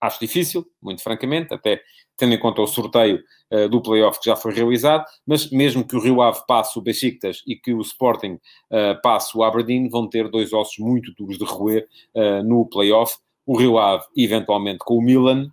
Acho 0.00 0.20
difícil, 0.20 0.66
muito 0.82 1.02
francamente, 1.02 1.54
até 1.54 1.80
tendo 2.16 2.34
em 2.34 2.38
conta 2.38 2.62
o 2.62 2.66
sorteio 2.66 3.22
uh, 3.52 3.68
do 3.68 3.80
playoff 3.80 4.18
que 4.20 4.26
já 4.26 4.36
foi 4.36 4.52
realizado, 4.52 5.04
mas 5.26 5.50
mesmo 5.50 5.86
que 5.86 5.96
o 5.96 6.00
Rio 6.00 6.20
Ave 6.22 6.40
passe 6.46 6.78
o 6.78 6.82
Besiktas 6.82 7.42
e 7.46 7.56
que 7.56 7.72
o 7.72 7.80
Sporting 7.80 8.34
uh, 8.70 9.00
passe 9.02 9.36
o 9.36 9.42
Aberdeen, 9.42 9.88
vão 9.88 10.08
ter 10.08 10.28
dois 10.28 10.52
ossos 10.52 10.78
muito 10.78 11.12
duros 11.14 11.38
de 11.38 11.44
roer 11.44 11.86
uh, 12.14 12.42
no 12.42 12.66
playoff. 12.66 13.16
O 13.44 13.56
Rio 13.56 13.78
Ave, 13.78 14.04
eventualmente, 14.16 14.78
com 14.78 14.96
o 14.96 15.02
Milan, 15.02 15.50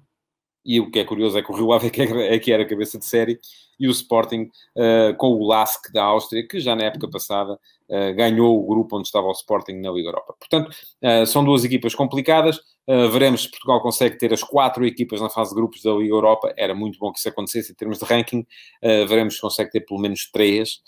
e 0.65 0.79
o 0.79 0.89
que 0.89 0.99
é 0.99 1.05
curioso 1.05 1.37
é 1.37 1.41
que 1.41 1.51
o 1.51 1.55
Rio 1.55 1.73
Ave 1.73 1.87
é 1.87 1.89
que, 2.39 2.51
é 2.51 2.53
era 2.53 2.63
a 2.63 2.67
cabeça 2.67 2.97
de 2.97 3.05
série, 3.05 3.39
e 3.79 3.87
o 3.87 3.91
Sporting 3.91 4.49
uh, 4.77 5.15
com 5.17 5.33
o 5.33 5.47
Lask 5.47 5.91
da 5.91 6.03
Áustria, 6.03 6.47
que 6.47 6.59
já 6.59 6.75
na 6.75 6.83
época 6.83 7.09
passada 7.09 7.53
uh, 7.53 8.15
ganhou 8.15 8.57
o 8.57 8.65
grupo 8.65 8.97
onde 8.97 9.07
estava 9.07 9.27
o 9.27 9.31
Sporting 9.31 9.73
na 9.73 9.91
Liga 9.91 10.09
Europa. 10.09 10.35
Portanto, 10.39 10.73
uh, 11.03 11.25
são 11.25 11.43
duas 11.43 11.63
equipas 11.63 11.95
complicadas. 11.95 12.59
veremos 13.11 13.43
se 13.43 13.49
Portugal 13.49 13.81
consegue 13.81 14.17
ter 14.17 14.33
as 14.33 14.43
quatro 14.43 14.85
equipas 14.85 15.21
na 15.21 15.29
fase 15.29 15.51
de 15.51 15.55
grupos 15.55 15.81
da 15.81 15.91
Liga 15.91 16.13
Europa. 16.13 16.53
Era 16.57 16.75
muito 16.75 16.99
bom 16.99 17.11
que 17.11 17.19
isso 17.19 17.29
acontecesse 17.29 17.71
em 17.71 17.75
termos 17.75 17.97
de 17.97 18.05
ranking. 18.05 18.45
veremos 19.07 19.35
se 19.35 19.41
consegue 19.41 19.71
ter 19.71 19.81
pelo 19.81 20.01
menos 20.01 20.29
três, 20.29 20.81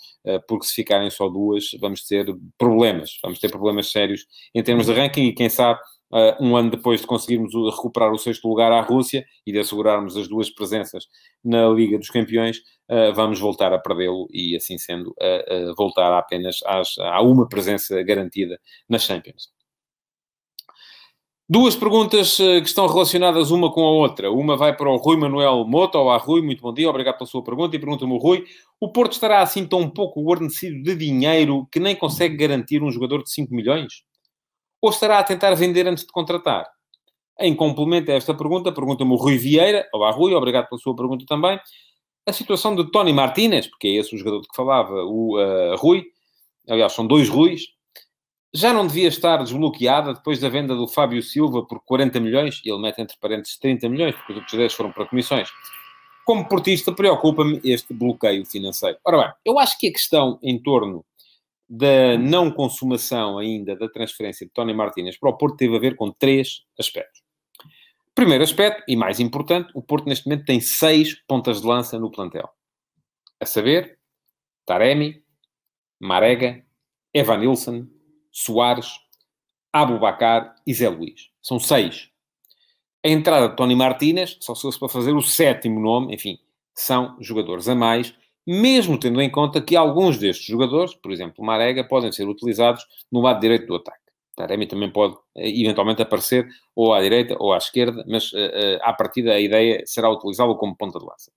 porque 0.46 0.66
se 0.66 0.74
ficarem 0.74 1.08
só 1.08 1.26
duas, 1.26 1.70
vamos 1.80 2.02
ter 2.06 2.26
problemas. 2.58 3.18
Vamos 3.22 3.38
ter 3.38 3.48
problemas 3.50 3.90
sérios 3.90 4.26
em 4.54 4.62
termos 4.62 4.86
de 4.86 4.92
ranking 4.92 5.24
e 5.24 5.32
quem 5.32 5.48
sabe 5.48 5.80
Uh, 6.12 6.40
um 6.40 6.56
ano 6.56 6.70
depois 6.70 7.00
de 7.00 7.06
conseguirmos 7.06 7.52
recuperar 7.74 8.12
o 8.12 8.18
sexto 8.18 8.46
lugar 8.48 8.70
à 8.70 8.80
Rússia 8.80 9.26
e 9.44 9.50
de 9.50 9.58
assegurarmos 9.58 10.16
as 10.16 10.28
duas 10.28 10.48
presenças 10.48 11.04
na 11.44 11.68
Liga 11.68 11.98
dos 11.98 12.10
Campeões, 12.10 12.58
uh, 12.88 13.12
vamos 13.12 13.40
voltar 13.40 13.72
a 13.72 13.78
perdê-lo 13.78 14.28
e, 14.30 14.54
assim 14.54 14.78
sendo, 14.78 15.10
uh, 15.10 15.74
voltar 15.76 16.16
apenas 16.16 16.60
às, 16.64 16.96
a 16.98 17.20
uma 17.22 17.48
presença 17.48 18.00
garantida 18.04 18.60
nas 18.88 19.02
Champions. 19.02 19.50
Duas 21.48 21.76
perguntas 21.76 22.36
que 22.38 22.66
estão 22.66 22.88
relacionadas 22.88 23.52
uma 23.52 23.72
com 23.72 23.86
a 23.86 23.90
outra. 23.90 24.32
Uma 24.32 24.56
vai 24.56 24.76
para 24.76 24.90
o 24.90 24.96
Rui 24.96 25.16
Manuel 25.16 25.64
Mota. 25.64 25.96
Olá, 25.96 26.16
Rui, 26.16 26.42
muito 26.42 26.60
bom 26.60 26.74
dia, 26.74 26.90
obrigado 26.90 27.18
pela 27.18 27.30
sua 27.30 27.42
pergunta. 27.42 27.76
E 27.76 27.78
pergunta-me 27.78 28.12
o 28.12 28.16
Rui: 28.16 28.44
o 28.80 28.90
Porto 28.90 29.12
estará 29.12 29.40
assim 29.40 29.64
tão 29.64 29.88
pouco 29.88 30.20
guarnecido 30.24 30.82
de 30.82 30.96
dinheiro 30.96 31.68
que 31.70 31.78
nem 31.78 31.94
consegue 31.94 32.36
garantir 32.36 32.82
um 32.82 32.90
jogador 32.90 33.22
de 33.22 33.30
5 33.30 33.54
milhões? 33.54 34.02
Ou 34.80 34.90
estará 34.90 35.18
a 35.18 35.24
tentar 35.24 35.54
vender 35.54 35.86
antes 35.86 36.04
de 36.04 36.12
contratar? 36.12 36.66
Em 37.38 37.54
complemento 37.54 38.10
a 38.10 38.14
esta 38.14 38.34
pergunta, 38.34 38.72
pergunta-me 38.72 39.12
o 39.12 39.16
Rui 39.16 39.36
Vieira. 39.36 39.86
Olá, 39.92 40.10
Rui, 40.10 40.34
obrigado 40.34 40.68
pela 40.68 40.80
sua 40.80 40.96
pergunta 40.96 41.24
também. 41.26 41.60
A 42.26 42.32
situação 42.32 42.74
de 42.74 42.90
Tony 42.90 43.12
Martínez, 43.12 43.66
porque 43.66 43.88
é 43.88 43.90
esse 43.96 44.14
o 44.14 44.18
jogador 44.18 44.40
de 44.40 44.48
que 44.48 44.56
falava, 44.56 45.04
o 45.04 45.38
uh, 45.38 45.76
Rui, 45.76 46.04
aliás, 46.68 46.92
são 46.92 47.06
dois 47.06 47.28
Ruis, 47.28 47.66
já 48.54 48.72
não 48.72 48.86
devia 48.86 49.08
estar 49.08 49.36
desbloqueada 49.38 50.14
depois 50.14 50.40
da 50.40 50.48
venda 50.48 50.74
do 50.74 50.88
Fábio 50.88 51.22
Silva 51.22 51.64
por 51.66 51.80
40 51.84 52.18
milhões, 52.18 52.60
e 52.64 52.70
ele 52.70 52.80
mete 52.80 53.00
entre 53.02 53.16
parênteses 53.20 53.58
30 53.58 53.88
milhões, 53.88 54.14
porque 54.16 54.32
os 54.32 54.38
outros 54.38 54.58
10 54.58 54.72
foram 54.72 54.92
para 54.92 55.06
comissões. 55.06 55.50
Como 56.24 56.48
portista, 56.48 56.90
preocupa-me 56.90 57.60
este 57.62 57.92
bloqueio 57.92 58.46
financeiro. 58.46 58.98
Ora 59.04 59.18
bem, 59.18 59.32
eu 59.44 59.58
acho 59.58 59.78
que 59.78 59.88
a 59.88 59.92
questão 59.92 60.38
em 60.42 60.60
torno 60.60 61.04
da 61.68 62.16
não 62.18 62.50
consumação 62.50 63.38
ainda 63.38 63.76
da 63.76 63.88
transferência 63.88 64.46
de 64.46 64.52
Tony 64.52 64.72
Martínez 64.72 65.18
para 65.18 65.30
o 65.30 65.36
Porto 65.36 65.56
teve 65.56 65.76
a 65.76 65.80
ver 65.80 65.96
com 65.96 66.10
três 66.12 66.62
aspectos. 66.78 67.22
Primeiro 68.14 68.44
aspecto, 68.44 68.82
e 68.88 68.96
mais 68.96 69.20
importante, 69.20 69.70
o 69.74 69.82
Porto 69.82 70.06
neste 70.06 70.26
momento 70.26 70.46
tem 70.46 70.60
seis 70.60 71.14
pontas 71.26 71.60
de 71.60 71.66
lança 71.66 71.98
no 71.98 72.10
plantel. 72.10 72.48
A 73.40 73.44
saber, 73.44 73.98
Taremi, 74.64 75.22
Marega, 76.00 76.64
Evanilson, 77.12 77.86
Soares, 78.32 78.92
Abubacar 79.72 80.54
e 80.66 80.72
Zé 80.72 80.88
Luís. 80.88 81.30
São 81.42 81.60
seis. 81.60 82.08
A 83.04 83.08
entrada 83.08 83.48
de 83.48 83.56
Tony 83.56 83.76
Martínez, 83.76 84.38
só 84.40 84.54
se 84.54 84.62
fosse 84.62 84.78
para 84.78 84.88
fazer 84.88 85.12
o 85.12 85.20
sétimo 85.20 85.78
nome, 85.78 86.14
enfim, 86.14 86.38
são 86.74 87.16
jogadores 87.20 87.68
a 87.68 87.74
mais 87.74 88.14
mesmo 88.46 88.98
tendo 88.98 89.20
em 89.20 89.30
conta 89.30 89.60
que 89.60 89.74
alguns 89.74 90.18
destes 90.18 90.46
jogadores, 90.46 90.94
por 90.94 91.10
exemplo, 91.10 91.36
o 91.38 91.44
Marega, 91.44 91.82
podem 91.82 92.12
ser 92.12 92.28
utilizados 92.28 92.86
no 93.10 93.20
lado 93.20 93.40
direito 93.40 93.66
do 93.66 93.74
ataque. 93.74 94.06
Taremi 94.36 94.66
também 94.66 94.90
pode 94.92 95.16
eh, 95.34 95.48
eventualmente 95.48 96.02
aparecer 96.02 96.46
ou 96.74 96.94
à 96.94 97.00
direita 97.00 97.34
ou 97.40 97.52
à 97.52 97.56
esquerda, 97.56 98.04
mas 98.06 98.32
uh, 98.32 98.36
uh, 98.36 98.78
à 98.82 98.92
partida 98.92 99.32
a 99.32 99.40
ideia 99.40 99.82
será 99.86 100.10
utilizá-lo 100.10 100.56
como 100.56 100.76
ponta 100.76 100.98
de 100.98 101.06
lança. 101.06 101.32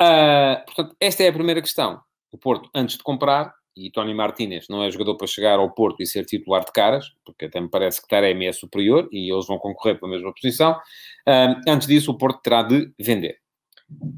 Uh, 0.00 0.64
portanto, 0.64 0.96
esta 1.00 1.24
é 1.24 1.28
a 1.28 1.32
primeira 1.32 1.60
questão. 1.60 2.00
O 2.32 2.38
Porto, 2.38 2.70
antes 2.72 2.96
de 2.96 3.02
comprar, 3.02 3.52
e 3.76 3.90
Tony 3.90 4.14
Martínez 4.14 4.66
não 4.68 4.82
é 4.84 4.90
jogador 4.90 5.16
para 5.16 5.26
chegar 5.26 5.58
ao 5.58 5.72
Porto 5.72 6.00
e 6.00 6.06
ser 6.06 6.24
titular 6.24 6.64
de 6.64 6.72
caras, 6.72 7.06
porque 7.24 7.46
até 7.46 7.60
me 7.60 7.68
parece 7.68 8.00
que 8.00 8.08
Taremi 8.08 8.46
é 8.46 8.52
superior 8.52 9.08
e 9.10 9.32
eles 9.32 9.46
vão 9.46 9.58
concorrer 9.58 9.98
pela 9.98 10.12
mesma 10.12 10.32
posição. 10.32 10.72
Uh, 11.28 11.60
antes 11.68 11.88
disso, 11.88 12.12
o 12.12 12.16
Porto 12.16 12.40
terá 12.40 12.62
de 12.62 12.92
vender. 12.98 13.38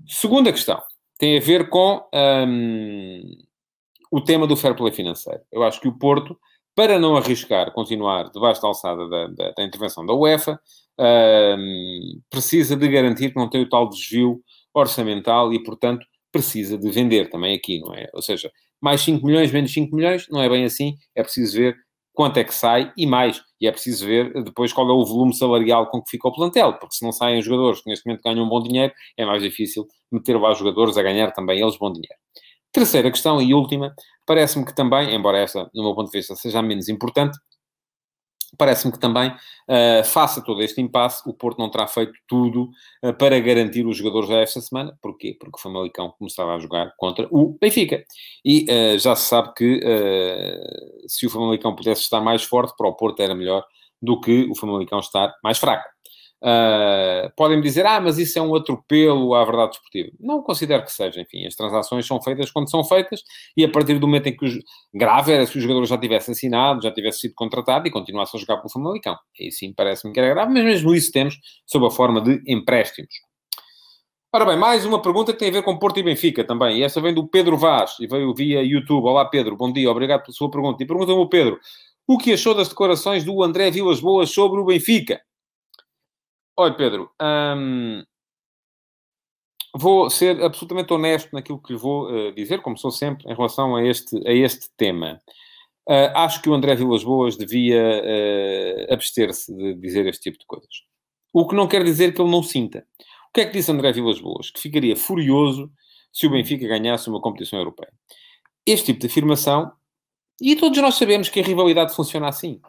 Segunda 0.07 0.53
questão 0.53 0.83
tem 1.19 1.37
a 1.37 1.41
ver 1.41 1.69
com 1.69 2.03
um, 2.15 3.23
o 4.11 4.21
tema 4.21 4.47
do 4.47 4.57
fair 4.57 4.75
play 4.75 4.93
financeiro. 4.93 5.41
Eu 5.51 5.63
acho 5.63 5.81
que 5.81 5.89
o 5.89 5.99
Porto, 5.99 6.39
para 6.75 6.99
não 6.99 7.17
arriscar 7.17 7.73
continuar 7.73 8.31
debaixo 8.31 8.61
da 8.61 8.69
alçada 8.69 9.09
da, 9.09 9.27
da, 9.29 9.51
da 9.53 9.63
intervenção 9.63 10.05
da 10.05 10.15
UEFA, 10.15 10.61
um, 10.99 12.21
precisa 12.31 12.77
de 12.77 12.89
garantir 12.89 13.31
que 13.31 13.37
não 13.37 13.49
tem 13.49 13.63
o 13.63 13.69
tal 13.69 13.89
desvio 13.89 14.43
orçamental 14.75 15.53
e, 15.53 15.63
portanto, 15.63 16.07
precisa 16.31 16.79
de 16.79 16.91
vender 16.91 17.29
também 17.31 17.55
aqui, 17.55 17.81
não 17.81 17.95
é? 17.95 18.09
Ou 18.15 18.23
seja, 18.23 18.51
mais 18.81 19.01
5 19.03 19.25
milhões, 19.25 19.53
menos 19.53 19.73
5 19.73 19.95
milhões, 19.95 20.27
não 20.31 20.43
é 20.43 20.49
bem 20.49 20.65
assim, 20.65 20.97
é 21.15 21.23
preciso 21.23 21.57
ver 21.57 21.77
quanto 22.13 22.39
é 22.39 22.45
que 22.45 22.55
sai 22.55 22.93
e 22.97 23.07
mais. 23.07 23.43
E 23.63 23.69
é 23.69 23.71
preciso 23.71 24.05
ver 24.05 24.43
depois 24.43 24.73
qual 24.73 24.91
é 24.91 24.93
o 24.93 25.05
volume 25.05 25.33
salarial 25.33 25.87
com 25.87 26.03
que 26.03 26.11
fica 26.11 26.27
o 26.27 26.33
plantel, 26.33 26.73
porque 26.75 26.97
se 26.97 27.05
não 27.05 27.13
saem 27.13 27.41
jogadores 27.41 27.81
que 27.81 27.89
neste 27.89 28.05
momento 28.05 28.23
ganham 28.25 28.49
bom 28.49 28.61
dinheiro, 28.61 28.93
é 29.17 29.25
mais 29.25 29.41
difícil 29.41 29.87
meter 30.11 30.37
lá 30.37 30.53
jogadores 30.53 30.99
a 30.99 31.03
ganhar 31.03 31.31
também 31.31 31.61
eles 31.61 31.79
bom 31.79 31.93
dinheiro. 31.93 32.17
Terceira 32.73 33.09
questão 33.09 33.41
e 33.41 33.55
última, 33.55 33.95
parece-me 34.27 34.65
que 34.65 34.75
também, 34.75 35.15
embora 35.15 35.39
esta, 35.39 35.71
no 35.73 35.85
meu 35.85 35.95
ponto 35.95 36.11
de 36.11 36.19
vista, 36.19 36.35
seja 36.35 36.61
menos 36.61 36.89
importante, 36.89 37.39
Parece-me 38.57 38.93
que 38.93 38.99
também, 38.99 39.31
uh, 39.31 40.05
face 40.05 40.39
a 40.39 40.43
todo 40.43 40.63
este 40.63 40.81
impasse, 40.81 41.23
o 41.27 41.33
Porto 41.33 41.59
não 41.59 41.71
terá 41.71 41.87
feito 41.87 42.13
tudo 42.27 42.71
uh, 43.03 43.15
para 43.15 43.39
garantir 43.41 43.87
os 43.87 43.97
jogadores 43.97 44.31
esta 44.31 44.61
semana. 44.61 44.97
Porquê? 45.01 45.37
Porque 45.39 45.59
o 45.59 45.61
Famalicão 45.61 46.15
começava 46.19 46.55
a 46.55 46.59
jogar 46.59 46.93
contra 46.97 47.27
o 47.31 47.57
Benfica. 47.61 48.05
E 48.45 48.67
uh, 48.69 48.99
já 48.99 49.17
se 49.17 49.29
sabe 49.29 49.55
que 49.55 49.81
se 51.07 51.27
o 51.27 51.31
Famalicão 51.31 51.75
pudesse 51.75 52.03
estar 52.03 52.21
mais 52.21 52.43
forte, 52.43 52.75
para 52.77 52.89
o 52.89 52.95
Porto 52.95 53.21
era 53.21 53.35
melhor 53.35 53.65
do 54.01 54.21
que 54.21 54.49
o 54.51 54.55
Famalicão 54.55 54.99
estar 54.99 55.33
mais 55.43 55.59
fraco. 55.59 55.89
Uh, 56.43 57.31
Podem-me 57.37 57.63
dizer, 57.63 57.87
ah, 57.87 58.01
mas 58.01 58.19
isso 58.19 58.37
é 58.37 58.43
um 58.43 58.53
atropelo 58.57 59.33
à 59.35 59.45
verdade 59.45 59.71
desportiva. 59.71 60.11
Não 60.19 60.43
considero 60.43 60.83
que 60.83 60.91
seja. 60.91 61.21
Enfim, 61.21 61.47
as 61.47 61.55
transações 61.55 62.05
são 62.05 62.21
feitas 62.21 62.51
quando 62.51 62.69
são 62.69 62.83
feitas 62.83 63.23
e 63.57 63.65
a 63.65 63.71
partir 63.71 63.99
do 64.01 64.09
momento 64.09 64.27
em 64.27 64.37
que 64.37 64.45
o 64.45 64.59
grave 64.93 65.33
era 65.33 65.47
se 65.47 65.57
o 65.57 65.61
jogador 65.61 65.85
já 65.87 65.97
tivesse 65.97 66.33
assinado, 66.33 66.83
já 66.83 66.91
tivesse 66.91 67.21
sido 67.21 67.35
contratado 67.35 67.87
e 67.87 67.93
continuasse 67.93 68.37
a 68.37 68.41
jogar 68.41 68.57
pelo 68.57 68.71
Famalicão. 68.71 69.17
Aí 69.41 69.53
sim 69.53 69.73
parece-me 69.73 70.13
que 70.13 70.19
era 70.19 70.35
grave, 70.35 70.53
mas 70.53 70.65
mesmo 70.65 70.93
isso 70.95 71.13
temos 71.13 71.39
sob 71.65 71.87
a 71.87 71.91
forma 71.91 72.21
de 72.21 72.43
empréstimos. 72.49 73.15
Ora 74.35 74.45
bem, 74.47 74.57
mais 74.57 74.85
uma 74.85 75.01
pergunta 75.01 75.33
que 75.33 75.39
tem 75.39 75.51
a 75.51 75.53
ver 75.53 75.63
com 75.63 75.79
Porto 75.79 76.01
e 76.01 76.03
Benfica 76.03 76.43
também. 76.43 76.79
E 76.79 76.83
essa 76.83 77.01
vem 77.01 77.15
do 77.15 77.29
Pedro 77.29 77.57
Vaz 77.57 77.97
e 78.01 78.07
veio 78.07 78.35
via 78.35 78.63
YouTube. 78.63 79.05
Olá, 79.05 79.27
Pedro, 79.27 79.57
bom 79.57 79.71
dia, 79.71 79.91
obrigado 79.91 80.23
pela 80.23 80.33
sua 80.33 80.51
pergunta. 80.51 80.83
E 80.83 80.87
pergunta-me 80.87 81.19
o 81.19 81.29
Pedro, 81.29 81.61
o 82.07 82.19
que 82.19 82.33
achou 82.33 82.55
das 82.55 82.69
declarações 82.69 83.25
do 83.25 83.43
André 83.43 83.71
Vilas 83.71 84.01
Boas 84.01 84.31
sobre 84.31 84.59
o 84.59 84.65
Benfica? 84.65 85.21
Olha, 86.57 86.75
Pedro, 86.75 87.11
hum, 87.21 88.05
vou 89.75 90.11
ser 90.11 90.43
absolutamente 90.43 90.93
honesto 90.93 91.31
naquilo 91.33 91.61
que 91.61 91.73
lhe 91.73 91.79
vou 91.79 92.11
uh, 92.11 92.33
dizer, 92.33 92.61
como 92.61 92.77
sou 92.77 92.91
sempre, 92.91 93.31
em 93.31 93.35
relação 93.35 93.75
a 93.75 93.85
este, 93.85 94.17
a 94.29 94.33
este 94.33 94.69
tema. 94.77 95.21
Uh, 95.89 96.13
acho 96.15 96.43
que 96.43 96.49
o 96.49 96.55
André 96.55 96.75
Vilas 96.77 97.03
Boas 97.03 97.37
devia 97.37 97.83
uh, 97.83 98.93
abster-se 98.93 99.53
de 99.55 99.75
dizer 99.75 100.07
este 100.07 100.23
tipo 100.23 100.39
de 100.39 100.47
coisas. 100.47 100.83
O 101.33 101.49
que 101.49 101.55
não 101.55 101.67
quer 101.67 101.83
dizer 101.83 102.15
que 102.15 102.21
ele 102.21 102.31
não 102.31 102.43
sinta. 102.43 102.87
O 103.31 103.33
que 103.33 103.41
é 103.41 103.47
que 103.47 103.53
disse 103.53 103.73
André 103.73 103.91
Vilas 103.93 104.21
Boas? 104.21 104.51
Que 104.51 104.61
ficaria 104.61 104.95
furioso 104.95 105.73
se 106.13 106.27
o 106.27 106.31
Benfica 106.31 106.69
ganhasse 106.69 107.09
uma 107.09 107.21
competição 107.21 107.59
europeia. 107.59 107.93
Este 108.67 108.87
tipo 108.87 109.01
de 109.01 109.07
afirmação, 109.07 109.73
e 110.41 110.55
todos 110.55 110.79
nós 110.79 110.97
sabemos 110.97 111.31
que 111.31 111.41
a 111.41 111.43
rivalidade 111.43 111.95
funciona 111.95 112.29
assim. 112.29 112.61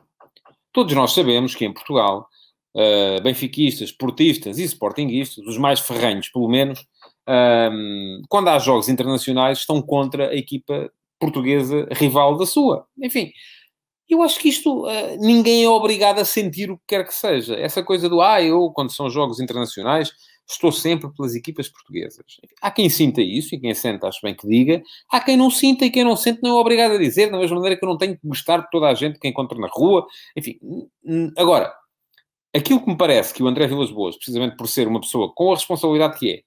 Todos 0.72 0.96
nós 0.96 1.12
sabemos 1.12 1.54
que 1.54 1.66
em 1.66 1.74
Portugal 1.74 2.30
uh, 2.76 3.22
benfiquistas, 3.22 3.92
portistas 3.92 4.58
e 4.58 4.64
sportinguistas, 4.64 5.46
os 5.46 5.58
mais 5.58 5.80
ferranhos, 5.80 6.30
pelo 6.30 6.48
menos, 6.48 6.86
um, 7.28 8.22
quando 8.30 8.50
há 8.50 8.60
jogos 8.60 8.90
internacionais, 8.90 9.60
estão 9.60 9.82
contra 9.82 10.30
a 10.30 10.36
equipa 10.36 10.92
portuguesa 11.20 11.88
rival 11.92 12.38
da 12.38 12.46
sua. 12.46 12.86
Enfim, 13.02 13.32
Eu 14.10 14.22
acho 14.22 14.38
que 14.40 14.50
isto, 14.50 14.86
uh, 14.86 15.18
ninguém 15.20 15.64
é 15.64 15.70
obrigado 15.70 16.20
a 16.20 16.26
sentir 16.26 16.70
o 16.70 16.78
que 16.78 16.84
quer 16.90 17.06
que 17.06 17.14
seja. 17.14 17.56
Essa 17.56 17.82
coisa 17.82 18.10
do, 18.10 18.22
ah, 18.22 18.42
eu, 18.42 18.70
quando 18.72 18.92
são 18.94 19.10
jogos 19.10 19.40
internacionais, 19.40 20.12
estou 20.48 20.72
sempre 20.72 21.10
pelas 21.16 21.36
equipas 21.36 21.70
portuguesas. 21.70 22.26
Há 22.62 22.70
quem 22.70 22.90
sinta 22.90 23.22
isso, 23.22 23.56
e 23.56 23.60
quem 23.60 23.74
sente, 23.74 24.06
acho 24.06 24.20
bem 24.22 24.36
que 24.36 24.48
diga. 24.48 24.84
Há 25.10 25.22
quem 25.22 25.38
não 25.38 25.50
sinta, 25.50 25.86
e 25.86 25.90
quem 25.90 26.04
não 26.04 26.18
sente 26.18 26.42
não 26.44 26.58
é 26.58 26.60
obrigado 26.60 26.92
a 26.92 26.98
dizer, 26.98 27.32
da 27.32 27.38
mesma 27.38 27.56
maneira 27.56 27.78
que 27.78 27.86
eu 27.86 27.90
não 27.90 27.98
tenho 27.98 28.14
que 28.16 28.28
gostar 28.28 28.58
de 28.58 28.70
toda 28.70 28.88
a 28.88 28.94
gente 28.94 29.18
que 29.20 29.28
encontro 29.28 29.60
na 29.60 29.70
rua. 29.72 30.06
Enfim, 30.36 30.60
agora, 31.38 31.74
aquilo 32.56 32.82
que 32.82 32.90
me 32.90 32.98
parece 32.98 33.34
que 33.34 33.44
o 33.44 33.48
André 33.48 33.68
Vilas 33.68 33.92
Boas, 33.92 34.16
precisamente 34.16 34.56
por 34.56 34.68
ser 34.68 34.88
uma 34.88 35.02
pessoa 35.02 35.34
com 35.34 35.52
a 35.52 35.56
responsabilidade 35.56 36.20
que 36.20 36.44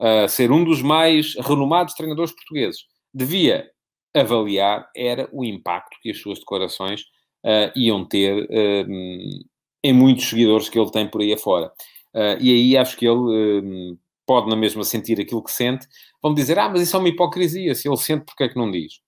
é, 0.00 0.24
uh, 0.24 0.28
ser 0.28 0.50
um 0.50 0.64
dos 0.64 0.82
mais 0.82 1.34
renomados 1.36 1.94
treinadores 1.94 2.32
portugueses, 2.32 2.84
devia 3.12 3.70
avaliar 4.14 4.88
era 4.96 5.28
o 5.32 5.44
impacto 5.44 5.98
que 6.00 6.10
as 6.10 6.18
suas 6.18 6.38
declarações 6.38 7.02
uh, 7.44 7.70
iam 7.76 8.04
ter 8.04 8.44
uh, 8.44 9.46
em 9.82 9.92
muitos 9.92 10.28
seguidores 10.28 10.68
que 10.68 10.78
ele 10.78 10.90
tem 10.90 11.08
por 11.08 11.20
aí 11.20 11.32
afora. 11.32 11.70
Uh, 12.14 12.40
e 12.40 12.50
aí 12.50 12.76
acho 12.76 12.96
que 12.96 13.06
ele 13.06 13.96
pode 14.26 14.48
na 14.48 14.56
mesma 14.56 14.82
sentir 14.82 15.20
aquilo 15.20 15.44
que 15.44 15.52
sente. 15.52 15.86
Vão 16.22 16.34
dizer, 16.34 16.58
ah, 16.58 16.68
mas 16.68 16.82
isso 16.82 16.96
é 16.96 16.98
uma 16.98 17.08
hipocrisia. 17.08 17.74
Se 17.74 17.88
ele 17.88 17.96
sente, 17.96 18.24
porque 18.24 18.44
é 18.44 18.48
que 18.48 18.56
não 18.56 18.70
diz? 18.70 19.00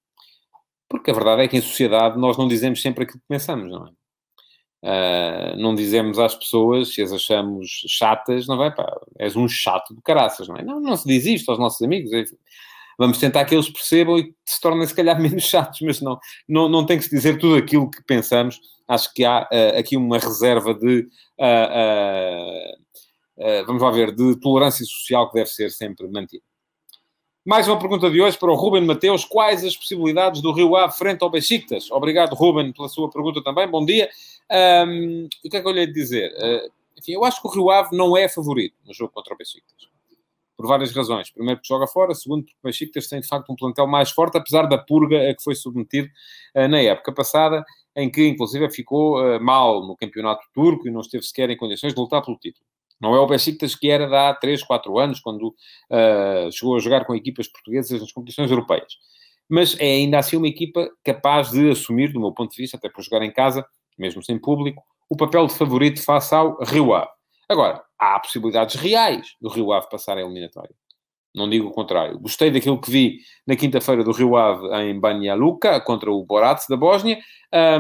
Porque 0.89 1.11
a 1.11 1.15
verdade 1.15 1.43
é 1.43 1.49
que 1.49 1.57
em 1.57 1.61
sociedade 1.61 2.19
nós 2.19 2.37
não 2.37 2.47
dizemos 2.47 2.81
sempre 2.81 3.05
aquilo 3.05 3.19
que 3.21 3.29
pensamos, 3.29 3.71
não 3.71 3.89
é? 3.89 3.91
Uh, 4.83 5.57
não 5.57 5.75
dizemos 5.75 6.21
às 6.21 6.37
pessoas, 6.37 6.95
se 6.95 7.03
as 7.03 7.13
achamos 7.13 7.69
chatas, 7.89 8.47
não 8.47 8.57
vai, 8.57 8.73
pá, 8.73 8.97
és 9.19 9.35
um 9.35 9.49
chato 9.49 9.93
de 9.93 10.01
caraças, 10.03 10.47
não 10.47 10.57
é? 10.57 10.63
Não, 10.63 10.81
não 10.81 10.97
se 10.97 11.07
diz 11.07 11.27
isto 11.27 11.51
aos 11.51 11.59
nossos 11.59 11.83
amigos. 11.83 12.13
É, 12.13 12.25
vamos 12.97 13.19
tentar 13.19 13.45
que 13.45 13.55
eles 13.55 13.69
percebam 13.69 14.19
e 14.19 14.33
se 14.47 14.61
tornem, 14.61 14.87
se 14.87 14.95
calhar, 14.95 15.19
menos 15.21 15.43
chatos, 15.45 15.81
mas 15.81 16.01
não, 16.01 16.19
não, 16.49 16.69
não 16.69 16.87
tem 16.87 16.97
que 16.97 17.05
se 17.05 17.11
dizer 17.11 17.39
tudo 17.39 17.57
aquilo 17.57 17.91
que 17.91 18.03
pensamos. 18.05 18.61
Acho 18.87 19.13
que 19.13 19.25
há 19.25 19.49
uh, 19.53 19.79
aqui 19.79 19.97
uma 19.97 20.19
reserva 20.19 20.73
de, 20.73 21.09
uh, 21.41 22.77
vamos 23.67 23.83
lá 23.83 23.91
ver, 23.91 24.15
de 24.15 24.39
tolerância 24.41 24.87
social 24.87 25.29
que 25.29 25.35
deve 25.35 25.51
ser 25.51 25.71
sempre 25.71 26.07
mantida. 26.09 26.43
Mais 27.45 27.67
uma 27.67 27.79
pergunta 27.79 28.11
de 28.11 28.21
hoje 28.21 28.39
para 28.39 28.53
o 28.53 28.55
Ruben 28.55 28.85
Mateus. 28.85 29.25
Quais 29.25 29.65
as 29.65 29.75
possibilidades 29.75 30.43
do 30.43 30.53
Rio 30.53 30.77
Ave 30.77 30.93
frente 30.97 31.23
ao 31.23 31.31
Besiktas? 31.31 31.91
Obrigado, 31.91 32.35
Ruben, 32.35 32.73
pela 32.73 32.89
sua 32.89 33.11
pergunta 33.11 33.43
também. 33.43 33.67
Bom 33.67 33.85
dia. 33.85 34.11
Um, 34.51 35.29
o 35.45 35.51
que 35.51 35.57
é 35.57 35.61
que 35.61 35.67
eu 35.67 35.73
lhe 35.73 35.87
dizer? 35.87 36.31
Uh, 36.33 36.71
enfim, 36.99 37.13
eu 37.13 37.25
acho 37.25 37.41
que 37.41 37.49
o 37.49 37.51
Rio 37.51 37.71
Ave 37.71 37.97
não 37.97 38.17
é 38.17 38.29
favorito 38.29 38.77
no 38.85 38.93
jogo 38.93 39.13
contra 39.13 39.35
o 39.35 39.37
Besiktas. 39.37 39.89
Por 40.57 40.67
várias 40.67 40.91
razões. 40.93 41.31
Primeiro, 41.31 41.61
porque 41.61 41.73
joga 41.73 41.87
fora. 41.87 42.13
Segundo, 42.15 42.45
porque 42.45 42.59
o 42.61 42.67
Besiktas 42.67 43.07
tem, 43.07 43.21
de 43.21 43.29
facto, 43.29 43.53
um 43.53 43.57
plantel 43.57 43.87
mais 43.87 44.11
forte, 44.11 44.37
apesar 44.37 44.67
da 44.67 44.77
purga 44.77 45.31
a 45.31 45.35
que 45.35 45.43
foi 45.43 45.55
submetido 45.55 46.09
uh, 46.57 46.67
na 46.67 46.81
época 46.81 47.13
passada, 47.13 47.65
em 47.95 48.11
que, 48.11 48.27
inclusive, 48.27 48.69
ficou 48.71 49.21
uh, 49.21 49.41
mal 49.41 49.87
no 49.87 49.97
campeonato 49.97 50.43
turco 50.53 50.89
e 50.89 50.91
não 50.91 51.01
esteve 51.01 51.25
sequer 51.25 51.49
em 51.51 51.57
condições 51.57 51.95
de 51.95 52.01
lutar 52.01 52.25
pelo 52.25 52.37
título. 52.39 52.67
Não 53.01 53.15
é 53.15 53.21
o 53.21 53.27
Besiktas 53.27 53.77
que 53.77 53.89
era 53.89 54.09
de 54.09 54.15
há 54.15 54.35
3, 54.35 54.63
4 54.65 54.99
anos, 54.99 55.21
quando 55.21 55.49
uh, 55.49 56.51
chegou 56.51 56.77
a 56.77 56.81
jogar 56.81 57.05
com 57.05 57.15
equipas 57.15 57.47
portuguesas 57.47 58.01
nas 58.01 58.11
competições 58.11 58.51
europeias. 58.51 58.95
Mas 59.49 59.79
é 59.79 59.87
ainda 59.87 60.19
assim 60.19 60.37
uma 60.37 60.49
equipa 60.49 60.91
capaz 61.05 61.51
de 61.51 61.71
assumir, 61.71 62.13
do 62.13 62.21
meu 62.21 62.33
ponto 62.33 62.51
de 62.51 62.61
vista, 62.61 62.77
até 62.77 62.89
por 62.89 63.03
jogar 63.03 63.25
em 63.25 63.33
casa, 63.33 63.65
mesmo 63.99 64.23
sem 64.23 64.39
público, 64.39 64.83
o 65.09 65.17
papel 65.17 65.47
de 65.47 65.55
favorito 65.55 66.03
face 66.03 66.35
ao 66.35 66.59
Rio 66.65 66.95
Ave. 66.95 67.11
Agora, 67.49 67.83
há 67.99 68.19
possibilidades 68.21 68.75
reais 68.77 69.35
do 69.41 69.49
Rio 69.49 69.73
Ave 69.73 69.89
passar 69.89 70.19
a 70.19 70.21
eliminatória. 70.21 70.75
Não 71.35 71.49
digo 71.49 71.69
o 71.69 71.71
contrário. 71.71 72.19
Gostei 72.19 72.51
daquilo 72.51 72.81
que 72.81 72.91
vi 72.91 73.19
na 73.47 73.55
quinta-feira 73.55 74.03
do 74.03 74.13
Rio 74.13 74.37
Ave 74.37 74.67
em 74.83 74.99
Banja 74.99 75.35
Luka 75.35 75.81
contra 75.81 76.11
o 76.11 76.25
Borat 76.25 76.67
da 76.69 76.77
Bósnia 76.77 77.19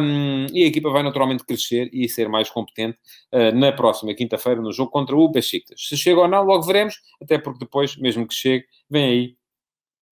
um, 0.00 0.46
e 0.52 0.64
a 0.64 0.66
equipa 0.66 0.90
vai 0.90 1.02
naturalmente 1.02 1.44
crescer 1.44 1.90
e 1.92 2.08
ser 2.08 2.28
mais 2.28 2.48
competente 2.50 2.98
uh, 3.32 3.54
na 3.54 3.72
próxima 3.72 4.14
quinta-feira 4.14 4.60
no 4.60 4.72
jogo 4.72 4.90
contra 4.90 5.16
o 5.16 5.28
Besiktas. 5.28 5.88
Se 5.88 5.96
chega 5.96 6.20
ou 6.20 6.28
não, 6.28 6.44
logo 6.44 6.62
veremos, 6.62 7.00
até 7.20 7.38
porque 7.38 7.58
depois, 7.58 7.96
mesmo 7.96 8.26
que 8.26 8.34
chegue, 8.34 8.64
vem 8.88 9.04
aí 9.04 9.36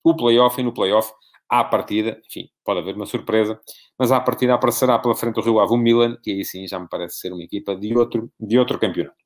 o 0.03 0.15
play-off 0.15 0.61
e 0.61 0.65
no 0.65 0.73
play-off 0.73 1.13
à 1.49 1.65
partida, 1.65 2.21
enfim, 2.27 2.49
pode 2.65 2.81
haver 2.81 2.95
uma 2.95 3.07
surpresa, 3.07 3.61
mas 3.99 4.11
à 4.13 4.21
partida 4.21 4.55
aparecerá 4.55 4.99
pela 4.99 5.15
frente 5.15 5.35
do 5.37 5.41
Rio 5.41 5.61
Ave 5.61 5.73
o 5.73 5.77
Milan, 5.77 6.17
que 6.23 6.33
aí 6.33 6.45
sim 6.45 6.67
já 6.67 6.79
me 6.79 6.89
parece 6.89 7.19
ser 7.19 7.33
uma 7.33 7.43
equipa 7.43 7.77
de 7.77 7.97
outro, 7.97 8.31
de 8.39 8.59
outro 8.59 8.79
campeonato. 8.79 9.17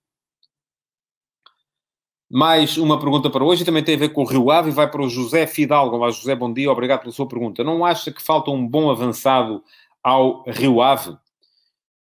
Mais 2.33 2.77
uma 2.77 2.99
pergunta 2.99 3.29
para 3.29 3.45
hoje, 3.45 3.65
também 3.65 3.83
tem 3.83 3.97
a 3.97 3.99
ver 3.99 4.11
com 4.11 4.23
o 4.23 4.27
Rio 4.27 4.51
Ave, 4.51 4.71
e 4.71 4.73
vai 4.73 4.89
para 4.89 5.03
o 5.03 5.09
José 5.09 5.47
Fidalgo. 5.47 5.97
Olá, 5.97 6.11
José, 6.11 6.35
bom 6.37 6.53
dia, 6.53 6.71
obrigado 6.71 7.01
pela 7.01 7.13
sua 7.13 7.27
pergunta. 7.27 7.65
Não 7.65 7.85
acha 7.85 8.13
que 8.13 8.23
falta 8.23 8.51
um 8.53 8.67
bom 8.67 8.91
avançado 8.91 9.65
ao 10.03 10.45
Rio 10.47 10.81
Ave? 10.81 11.17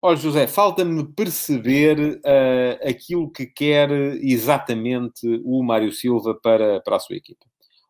Olha, 0.03 0.17
José, 0.17 0.47
falta-me 0.49 1.05
perceber 1.15 2.21
uh, 2.25 2.89
aquilo 2.89 3.31
que 3.31 3.47
quer 3.47 3.91
exatamente 4.21 5.41
o 5.45 5.63
Mário 5.63 5.93
Silva 5.93 6.35
para, 6.35 6.81
para 6.81 6.97
a 6.97 6.99
sua 6.99 7.17
equipa. 7.17 7.47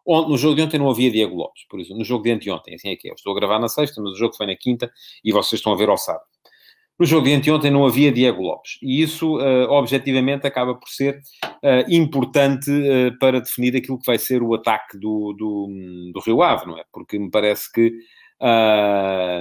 No 0.06 0.36
jogo 0.36 0.56
de 0.56 0.62
ontem 0.62 0.78
não 0.78 0.90
havia 0.90 1.10
Diego 1.10 1.36
Lopes, 1.36 1.64
por 1.68 1.80
isso, 1.80 1.94
no 1.94 2.04
jogo 2.04 2.24
de 2.24 2.32
anteontem, 2.32 2.74
assim 2.74 2.90
é 2.90 2.96
que 2.96 3.08
é. 3.08 3.10
Eu 3.12 3.14
estou 3.14 3.32
a 3.32 3.36
gravar 3.36 3.58
na 3.58 3.68
sexta, 3.68 4.02
mas 4.02 4.12
o 4.12 4.16
jogo 4.16 4.34
foi 4.34 4.46
na 4.46 4.56
quinta 4.56 4.90
e 5.24 5.32
vocês 5.32 5.60
estão 5.60 5.72
a 5.72 5.76
ver 5.76 5.88
ao 5.88 5.96
sábado. 5.96 6.24
No 6.98 7.06
jogo 7.06 7.26
de 7.26 7.32
anteontem 7.32 7.70
não 7.70 7.86
havia 7.86 8.12
Diego 8.12 8.42
Lopes 8.42 8.78
e 8.82 9.02
isso, 9.02 9.38
uh, 9.38 9.70
objetivamente, 9.70 10.46
acaba 10.46 10.74
por 10.74 10.88
ser 10.88 11.20
uh, 11.44 11.84
importante 11.88 12.70
uh, 12.70 13.18
para 13.18 13.40
definir 13.40 13.76
aquilo 13.76 13.98
que 13.98 14.06
vai 14.06 14.18
ser 14.18 14.42
o 14.42 14.54
ataque 14.54 14.98
do, 14.98 15.32
do, 15.32 16.12
do 16.12 16.20
Rio 16.20 16.42
Ave, 16.42 16.66
não 16.66 16.78
é? 16.78 16.84
Porque 16.92 17.18
me 17.18 17.30
parece 17.30 17.70
que 17.72 17.92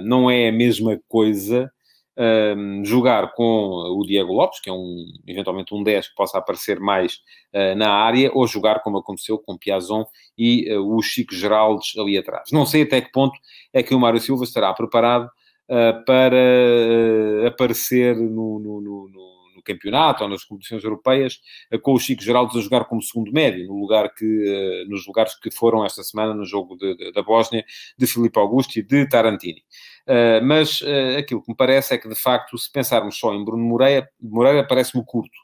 não 0.04 0.30
é 0.30 0.50
a 0.50 0.52
mesma 0.52 1.00
coisa 1.08 1.72
um, 2.18 2.84
jogar 2.84 3.34
com 3.34 3.44
o 3.44 4.04
Diego 4.06 4.34
Lopes, 4.34 4.60
que 4.60 4.70
é 4.70 4.74
um, 4.74 5.06
eventualmente 5.28 5.74
um 5.74 5.84
10 5.84 6.10
que 6.10 6.16
possa 6.16 6.38
aparecer 6.38 6.80
mais 6.80 7.16
uh, 7.54 7.76
na 7.76 7.92
área, 7.92 8.32
ou 8.34 8.46
jogar 8.48 8.82
como 8.82 8.98
aconteceu 8.98 9.38
com 9.40 9.58
Piazon 9.58 10.06
e 10.38 10.74
uh, 10.76 10.96
o 10.96 11.02
Chico 11.02 11.34
Geraldes 11.34 11.98
ali 11.98 12.18
atrás. 12.18 12.50
Não 12.52 12.66
sei 12.66 12.84
até 12.84 13.02
que 13.02 13.12
ponto 13.12 13.38
é 13.74 13.82
que 13.82 13.96
o 13.96 14.00
Mário 14.00 14.20
Silva 14.20 14.44
estará 14.44 14.74
preparado 14.74 15.26
uh, 15.26 16.06
para 16.06 17.48
aparecer 17.48 18.16
no, 18.16 18.60
no, 18.60 18.82
no, 18.82 19.08
no 19.10 19.41
no 19.62 19.64
campeonato 19.64 20.24
ou 20.24 20.30
nas 20.30 20.44
competições 20.44 20.84
europeias, 20.84 21.40
com 21.82 21.94
o 21.94 22.00
Chico 22.00 22.22
Geraldes 22.22 22.58
a 22.58 22.62
jogar 22.62 22.86
como 22.86 23.02
segundo 23.02 23.32
médio, 23.32 23.68
no 23.68 23.80
lugar 23.80 24.14
que, 24.14 24.86
nos 24.90 25.06
lugares 25.06 25.40
que 25.40 25.52
foram 25.52 25.86
esta 25.86 26.04
semana 26.04 26.34
no 26.34 26.46
jogo 26.46 26.76
de, 26.76 26.96
de, 26.96 27.12
da 27.12 27.22
Bósnia, 27.22 27.64
de 27.98 28.08
Filipe 28.08 28.40
Augusto 28.40 28.78
e 28.78 28.82
de 28.82 29.08
Tarantini. 29.08 29.64
Uh, 30.08 30.44
mas 30.44 30.82
uh, 30.82 31.18
aquilo 31.20 31.42
que 31.44 31.52
me 31.52 31.56
parece 31.56 31.94
é 31.94 31.98
que, 31.98 32.10
de 32.10 32.16
facto, 32.16 32.58
se 32.58 32.72
pensarmos 32.72 33.18
só 33.18 33.34
em 33.34 33.46
Bruno 33.46 33.64
Moreira, 33.64 34.10
Moreira 34.20 34.66
parece-me 34.68 35.04
curto 35.06 35.38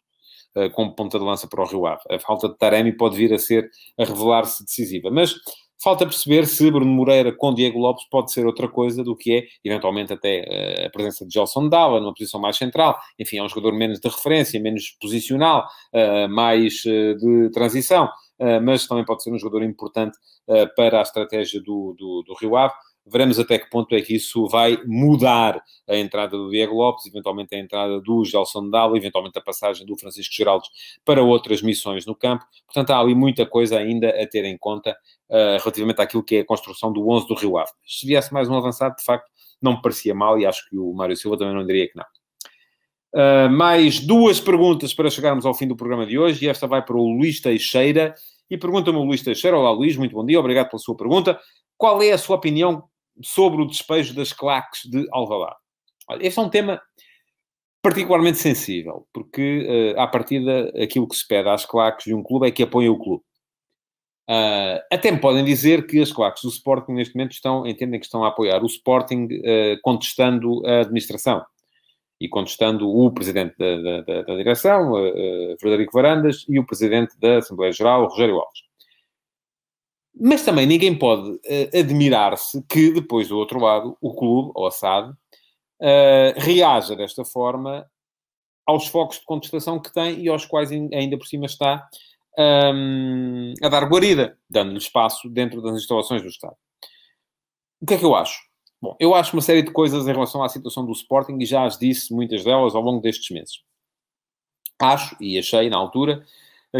como 0.73 0.95
ponta 0.95 1.19
de 1.19 1.23
lança 1.23 1.47
para 1.47 1.62
o 1.62 1.67
Rio 1.67 1.86
Ave. 1.86 2.01
A 2.10 2.17
falta 2.17 2.49
de 2.49 2.58
Taremi 2.58 2.91
pode 2.91 3.15
vir 3.15 3.32
a 3.32 3.38
ser, 3.38 3.69
a 3.95 4.03
revelar-se 4.03 4.63
decisiva. 4.63 5.12
Mas 5.12 5.36
falta 5.83 6.05
perceber 6.05 6.45
se 6.45 6.69
Bruno 6.71 6.91
Moreira 6.91 7.31
com 7.31 7.53
Diego 7.53 7.79
Lopes 7.79 8.05
pode 8.09 8.31
ser 8.31 8.45
outra 8.45 8.67
coisa 8.67 9.03
do 9.03 9.15
que 9.15 9.37
é, 9.37 9.43
eventualmente, 9.63 10.13
até 10.13 10.85
a 10.85 10.89
presença 10.89 11.25
de 11.25 11.33
Gelson 11.33 11.69
Dalla 11.69 11.99
numa 11.99 12.13
posição 12.13 12.39
mais 12.39 12.57
central. 12.57 12.97
Enfim, 13.19 13.37
é 13.37 13.43
um 13.43 13.49
jogador 13.49 13.73
menos 13.73 13.99
de 13.99 14.07
referência, 14.07 14.59
menos 14.59 14.95
posicional, 14.99 15.67
mais 16.29 16.73
de 16.73 17.49
transição. 17.53 18.09
mas 18.63 18.87
também 18.87 19.05
pode 19.05 19.23
ser 19.23 19.31
um 19.31 19.39
jogador 19.39 19.63
importante 19.63 20.17
para 20.75 20.99
a 20.99 21.01
estratégia 21.01 21.61
do, 21.61 21.95
do, 21.97 22.23
do 22.25 22.33
Rio 22.39 22.55
Ave. 22.55 22.73
Veremos 23.10 23.39
até 23.39 23.58
que 23.58 23.70
ponto 23.70 23.96
é 23.96 24.02
que 24.02 24.15
isso 24.15 24.48
vai 24.48 24.78
mudar 24.86 25.62
a 25.88 25.96
entrada 25.96 26.38
do 26.38 26.50
Diego 26.50 26.76
Lopes, 26.76 27.06
eventualmente 27.06 27.56
a 27.56 27.60
entrada 27.60 28.02
do 28.02 28.26
Gelson 28.26 28.70
Dalo, 28.70 28.98
eventualmente 28.98 29.38
a 29.39 29.41
passagem 29.41 29.86
do 29.86 29.98
Francisco 29.98 30.34
Geraldes 30.34 30.70
para 31.06 31.24
outras 31.24 31.62
missões 31.62 32.06
no 32.06 32.13
campo. 32.13 32.46
Portanto, 32.65 32.91
há 32.91 33.00
ali 33.00 33.15
muita 33.15 33.46
coisa 33.46 33.78
ainda 33.78 34.10
a 34.10 34.28
ter 34.28 34.43
em 34.46 34.58
conta 34.58 34.91
uh, 35.30 35.58
relativamente 35.60 36.02
àquilo 36.02 36.24
que 36.24 36.38
é 36.38 36.39
a 36.41 36.46
construção 36.46 36.91
do 36.91 37.10
11 37.10 37.28
do 37.28 37.36
Rio 37.36 37.58
Ave. 37.58 37.72
Se 37.86 38.06
viesse 38.06 38.34
mais 38.34 38.50
um 38.50 38.56
avançado, 38.56 38.96
de 38.98 39.04
facto, 39.04 39.32
não 39.62 39.74
me 39.74 39.82
parecia 39.82 40.13
mal 40.13 40.39
e 40.39 40.46
acho 40.46 40.70
que 40.70 40.78
o 40.78 40.93
Mário 40.93 41.15
Silva 41.15 41.38
também 41.38 41.56
não 41.56 41.65
diria 41.65 41.88
que 41.88 41.96
não. 41.96 42.06
Uh, 43.15 43.50
mais 43.50 44.00
duas 44.00 44.39
perguntas 44.39 44.93
para 44.93 45.10
chegarmos 45.10 45.46
ao 45.46 45.54
fim 45.54 45.67
do 45.67 45.78
programa 45.78 46.06
de 46.06 46.20
hoje, 46.20 46.46
e 46.46 46.50
esta 46.50 46.67
vai 46.67 46.84
para 46.84 46.98
o 46.98 47.08
Luís 47.08 47.39
Teixeira. 47.39 48.13
E 48.50 48.58
pergunta-me 48.58 48.98
o 48.98 49.04
Luís 49.04 49.24
Teixeira: 49.24 49.58
Olá, 49.58 49.72
Luís, 49.72 49.96
muito 49.98 50.13
bom 50.13 50.26
dia, 50.26 50.39
obrigado 50.39 50.70
pela 50.70 50.80
sua 50.80 50.96
pergunta. 50.96 51.39
Qual 51.78 52.02
é 52.02 52.12
a 52.12 52.17
sua 52.17 52.36
opinião 52.36 52.84
sobre 53.23 53.62
o 53.62 53.67
despejo 53.67 54.13
das 54.13 54.34
claques 54.34 54.82
de 54.89 55.08
Alvalade. 55.12 55.58
Este 56.19 56.39
é 56.39 56.41
um 56.41 56.49
tema 56.49 56.82
particularmente 57.82 58.38
sensível, 58.38 59.08
porque, 59.13 59.93
uh, 59.95 59.99
à 59.99 60.08
partida, 60.08 60.71
aquilo 60.82 61.08
que 61.08 61.15
se 61.15 61.27
pede 61.27 61.47
às 61.49 61.65
claques 61.65 62.06
de 62.06 62.13
um 62.13 62.23
clube 62.23 62.47
é 62.47 62.51
que 62.51 62.63
apoiem 62.63 62.89
o 62.89 62.97
clube. 62.97 63.23
Uh, 64.30 64.84
até 64.91 65.10
me 65.10 65.19
podem 65.19 65.45
dizer 65.45 65.88
que 65.88 66.01
as 66.01 66.12
claques 66.12 66.43
do 66.43 66.49
Sporting, 66.49 66.91
neste 66.91 67.15
momento, 67.15 67.32
estão, 67.32 67.65
entendem 67.65 67.97
que 67.97 68.06
estão 68.06 68.25
a 68.25 68.27
apoiar 68.27 68.62
o 68.62 68.65
Sporting 68.65 69.25
uh, 69.25 69.82
contestando 69.82 70.65
a 70.65 70.82
administração 70.82 71.45
e 72.19 72.27
contestando 72.27 72.89
o 72.89 73.10
presidente 73.12 73.56
da, 73.58 74.01
da, 74.01 74.21
da 74.23 74.36
direção, 74.36 74.91
uh, 74.91 75.56
Frederico 75.60 75.93
Varandas, 75.93 76.43
e 76.49 76.60
o 76.60 76.65
presidente 76.65 77.17
da 77.19 77.38
Assembleia 77.38 77.71
Geral, 77.71 78.06
Rogério 78.08 78.36
Alves. 78.36 78.66
Mas 80.19 80.43
também 80.43 80.65
ninguém 80.65 80.97
pode 80.97 81.30
uh, 81.32 81.80
admirar-se 81.80 82.63
que 82.67 82.91
depois 82.91 83.27
do 83.27 83.38
outro 83.38 83.60
lado, 83.60 83.97
o 84.01 84.13
clube, 84.13 84.51
ou 84.56 84.67
a 84.67 84.71
SAD, 84.71 85.12
uh, 85.12 85.15
reaja 86.38 86.95
desta 86.95 87.23
forma 87.23 87.86
aos 88.65 88.88
focos 88.88 89.19
de 89.19 89.25
contestação 89.25 89.80
que 89.80 89.93
tem 89.93 90.19
e 90.19 90.27
aos 90.27 90.45
quais 90.45 90.71
ainda 90.71 91.17
por 91.17 91.25
cima 91.25 91.45
está 91.45 91.88
um, 92.38 93.53
a 93.63 93.69
dar 93.69 93.88
guarida, 93.89 94.38
dando-lhe 94.49 94.77
espaço 94.77 95.30
dentro 95.30 95.62
das 95.62 95.75
instalações 95.75 96.21
do 96.21 96.27
Estado. 96.27 96.56
O 97.82 97.86
que 97.86 97.93
é 97.93 97.97
que 97.97 98.06
eu 98.06 98.13
acho? 98.13 98.39
Bom, 98.82 98.95
eu 98.99 99.15
acho 99.15 99.36
uma 99.36 99.41
série 99.41 99.63
de 99.63 99.71
coisas 99.71 100.08
em 100.08 100.12
relação 100.12 100.43
à 100.43 100.49
situação 100.49 100.86
do 100.86 100.91
Sporting 100.91 101.38
e 101.39 101.45
já 101.45 101.63
as 101.65 101.80
disse 101.80 102.13
muitas 102.13 102.43
delas 102.43 102.75
ao 102.75 102.82
longo 102.82 103.01
destes 103.01 103.30
meses. 103.32 103.62
Acho, 104.80 105.15
e 105.19 105.39
achei 105.39 105.69
na 105.69 105.77
altura, 105.77 106.23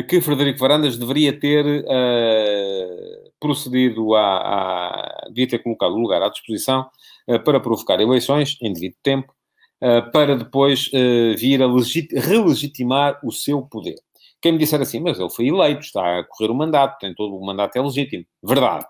que 0.08 0.19
Frederico 0.21 0.60
Varandas 0.60 0.97
deveria 0.97 1.38
ter 1.38 1.65
uh, 1.65 3.32
procedido 3.39 4.15
a, 4.15 4.38
a, 4.38 5.28
devia 5.30 5.47
ter 5.47 5.60
colocado 5.60 5.93
o 5.93 6.00
lugar 6.00 6.21
à 6.21 6.30
disposição 6.30 6.89
uh, 7.28 7.39
para 7.39 7.60
provocar 7.60 8.00
eleições 8.00 8.58
em 8.62 8.73
devido 8.73 8.95
tempo, 9.02 9.34
uh, 9.82 10.12
para 10.12 10.36
depois 10.36 10.89
vir 11.38 11.63
a 11.63 11.67
relegitimar 11.67 13.19
o 13.23 13.32
seu 13.32 13.62
poder. 13.62 13.95
Quem 14.41 14.52
me 14.52 14.58
disser 14.60 14.82
assim, 14.82 15.00
mas 15.00 15.19
ele 15.19 15.30
foi 15.30 15.47
eleito, 15.47 15.82
está 15.82 16.19
a 16.19 16.23
correr 16.23 16.52
o 16.52 16.56
mandato, 16.56 17.00
tem 17.00 17.13
todo 17.15 17.36
o 17.36 17.45
mandato 17.45 17.76
é 17.76 17.82
legítimo. 17.82 18.26
Verdade. 18.43 18.86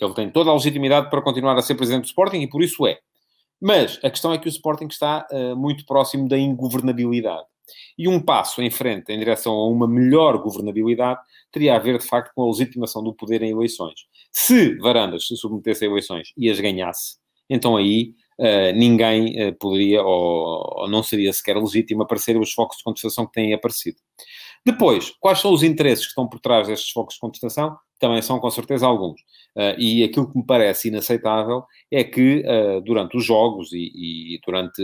Ele 0.00 0.14
tem 0.14 0.30
toda 0.30 0.50
a 0.50 0.54
legitimidade 0.54 1.10
para 1.10 1.22
continuar 1.22 1.56
a 1.56 1.62
ser 1.62 1.76
presidente 1.76 2.02
do 2.02 2.06
Sporting 2.06 2.40
e 2.40 2.48
por 2.48 2.60
isso 2.60 2.84
é. 2.86 2.98
Mas 3.60 4.00
a 4.02 4.10
questão 4.10 4.32
é 4.32 4.38
que 4.38 4.48
o 4.48 4.50
Sporting 4.50 4.86
está 4.86 5.24
muito 5.56 5.86
próximo 5.86 6.28
da 6.28 6.36
ingovernabilidade. 6.36 7.46
E 7.98 8.08
um 8.08 8.20
passo 8.20 8.62
em 8.62 8.70
frente 8.70 9.12
em 9.12 9.18
direção 9.18 9.52
a 9.52 9.68
uma 9.68 9.88
melhor 9.88 10.38
governabilidade 10.38 11.20
teria 11.50 11.76
a 11.76 11.78
ver, 11.78 11.98
de 11.98 12.06
facto, 12.06 12.32
com 12.34 12.42
a 12.42 12.46
legitimação 12.46 13.02
do 13.02 13.14
poder 13.14 13.42
em 13.42 13.50
eleições. 13.50 14.00
Se 14.32 14.76
Varandas 14.78 15.26
se 15.26 15.36
submetesse 15.36 15.84
a 15.84 15.88
eleições 15.88 16.32
e 16.36 16.50
as 16.50 16.58
ganhasse, 16.58 17.16
então 17.48 17.76
aí 17.76 18.14
uh, 18.38 18.74
ninguém 18.74 19.48
uh, 19.48 19.54
poderia, 19.54 20.02
ou, 20.02 20.80
ou, 20.80 20.88
não 20.88 21.02
seria 21.02 21.32
sequer 21.32 21.56
legítimo, 21.56 22.02
aparecer 22.02 22.36
os 22.38 22.52
focos 22.52 22.78
de 22.78 22.84
contestação 22.84 23.26
que 23.26 23.32
têm 23.32 23.52
aparecido. 23.52 23.98
Depois, 24.64 25.12
quais 25.20 25.40
são 25.40 25.52
os 25.52 25.62
interesses 25.62 26.04
que 26.04 26.10
estão 26.10 26.28
por 26.28 26.40
trás 26.40 26.68
destes 26.68 26.90
focos 26.90 27.14
de 27.14 27.20
contestação? 27.20 27.76
Também 27.98 28.22
são, 28.22 28.40
com 28.40 28.50
certeza, 28.50 28.86
alguns. 28.86 29.20
Uh, 29.56 29.78
e 29.78 30.02
aquilo 30.02 30.30
que 30.30 30.38
me 30.38 30.46
parece 30.46 30.88
inaceitável 30.88 31.64
é 31.90 32.02
que, 32.02 32.42
durante 32.84 33.16
os 33.16 33.24
jogos 33.24 33.72
e, 33.72 34.34
e 34.34 34.40
durante 34.44 34.82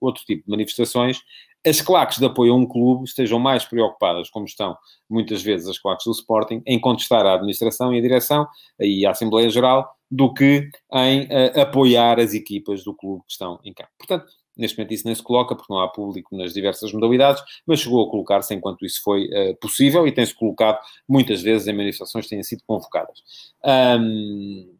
outro 0.00 0.22
tipo 0.24 0.44
de 0.44 0.50
manifestações, 0.50 1.20
as 1.66 1.80
claques 1.80 2.18
de 2.18 2.24
apoio 2.24 2.52
a 2.52 2.56
um 2.56 2.66
clube 2.66 3.04
estejam 3.04 3.38
mais 3.38 3.64
preocupadas, 3.64 4.30
como 4.30 4.46
estão 4.46 4.76
muitas 5.08 5.42
vezes 5.42 5.68
as 5.68 5.78
claques 5.78 6.04
do 6.06 6.12
Sporting, 6.12 6.62
em 6.66 6.80
contestar 6.80 7.26
a 7.26 7.34
administração 7.34 7.92
e 7.92 7.98
a 7.98 8.02
direção 8.02 8.46
e 8.78 9.04
a 9.04 9.10
Assembleia 9.10 9.50
Geral, 9.50 9.94
do 10.10 10.32
que 10.32 10.68
em 10.92 11.24
uh, 11.24 11.60
apoiar 11.60 12.18
as 12.18 12.34
equipas 12.34 12.82
do 12.82 12.94
clube 12.94 13.22
que 13.26 13.32
estão 13.32 13.60
em 13.62 13.72
campo. 13.72 13.90
Portanto, 13.98 14.26
neste 14.56 14.76
momento 14.76 14.92
isso 14.92 15.06
nem 15.06 15.14
se 15.14 15.22
coloca, 15.22 15.54
porque 15.54 15.72
não 15.72 15.80
há 15.80 15.88
público 15.88 16.36
nas 16.36 16.52
diversas 16.52 16.92
modalidades, 16.92 17.42
mas 17.66 17.80
chegou 17.80 18.06
a 18.06 18.10
colocar-se 18.10 18.54
enquanto 18.54 18.84
isso 18.84 19.02
foi 19.02 19.26
uh, 19.26 19.54
possível 19.60 20.06
e 20.06 20.12
tem-se 20.12 20.34
colocado 20.34 20.78
muitas 21.06 21.42
vezes 21.42 21.68
em 21.68 21.72
manifestações 21.72 22.24
que 22.24 22.30
têm 22.30 22.42
sido 22.42 22.62
convocadas. 22.66 23.22
Um, 23.64 24.76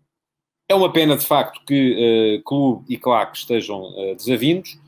é 0.69 0.75
uma 0.75 0.93
pena, 0.93 1.17
de 1.17 1.27
facto, 1.27 1.61
que 1.67 2.39
uh, 2.39 2.43
clube 2.45 2.87
e 2.89 2.97
claque 2.97 3.37
estejam 3.37 3.93
desavindos, 4.17 4.79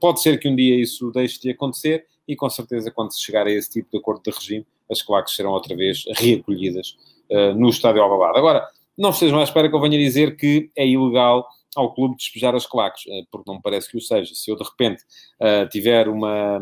pode 0.00 0.22
ser 0.22 0.38
que 0.38 0.48
um 0.48 0.56
dia 0.56 0.80
isso 0.80 1.10
deixe 1.10 1.40
de 1.40 1.50
acontecer 1.50 2.06
e 2.28 2.36
com 2.36 2.48
certeza 2.50 2.90
quando 2.90 3.12
se 3.12 3.22
chegar 3.22 3.46
a 3.46 3.50
esse 3.50 3.70
tipo 3.70 3.90
de 3.90 3.98
acordo 3.98 4.22
de 4.22 4.30
regime, 4.30 4.66
as 4.90 5.00
claques 5.00 5.34
serão 5.34 5.52
outra 5.52 5.74
vez 5.74 6.04
reacolhidas 6.16 6.96
uh, 7.30 7.54
no 7.54 7.70
estádio 7.70 8.02
Alvalade. 8.02 8.38
Agora, 8.38 8.68
não 8.96 9.10
estejam 9.10 9.40
à 9.40 9.44
espera 9.44 9.68
que 9.68 9.74
eu 9.74 9.80
venha 9.80 9.98
dizer 9.98 10.36
que 10.36 10.70
é 10.76 10.86
ilegal 10.86 11.46
ao 11.74 11.94
clube 11.94 12.16
despejar 12.16 12.54
as 12.54 12.66
claques, 12.66 13.04
uh, 13.06 13.26
porque 13.30 13.48
não 13.48 13.56
me 13.56 13.62
parece 13.62 13.90
que 13.90 13.96
o 13.96 14.00
seja. 14.00 14.34
Se 14.34 14.50
eu 14.50 14.56
de 14.56 14.64
repente 14.64 15.02
uh, 15.40 15.68
tiver 15.70 16.08
uma, 16.08 16.60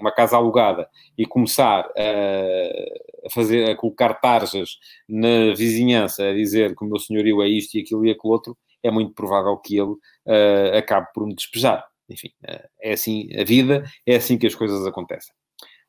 uma 0.00 0.10
casa 0.10 0.36
alugada 0.36 0.88
e 1.18 1.26
começar 1.26 1.90
a 1.96 3.30
fazer, 3.30 3.70
a 3.70 3.76
colocar 3.76 4.14
tarjas 4.14 4.78
na 5.06 5.54
vizinhança, 5.54 6.28
a 6.28 6.32
dizer 6.32 6.74
que 6.74 6.84
o 6.84 6.88
meu 6.88 6.98
senhorio 6.98 7.42
é 7.42 7.48
isto 7.48 7.76
e 7.76 7.80
aquilo 7.80 8.06
e 8.06 8.10
aquilo 8.10 8.32
outro, 8.32 8.56
é 8.86 8.90
muito 8.90 9.12
provável 9.14 9.56
que 9.56 9.76
ele 9.76 9.92
uh, 9.92 10.76
acabe 10.78 11.06
por 11.14 11.26
me 11.26 11.34
despejar. 11.34 11.84
Enfim, 12.08 12.28
uh, 12.48 12.68
é 12.80 12.92
assim 12.92 13.28
a 13.38 13.44
vida, 13.44 13.84
é 14.06 14.16
assim 14.16 14.38
que 14.38 14.46
as 14.46 14.54
coisas 14.54 14.86
acontecem. 14.86 15.34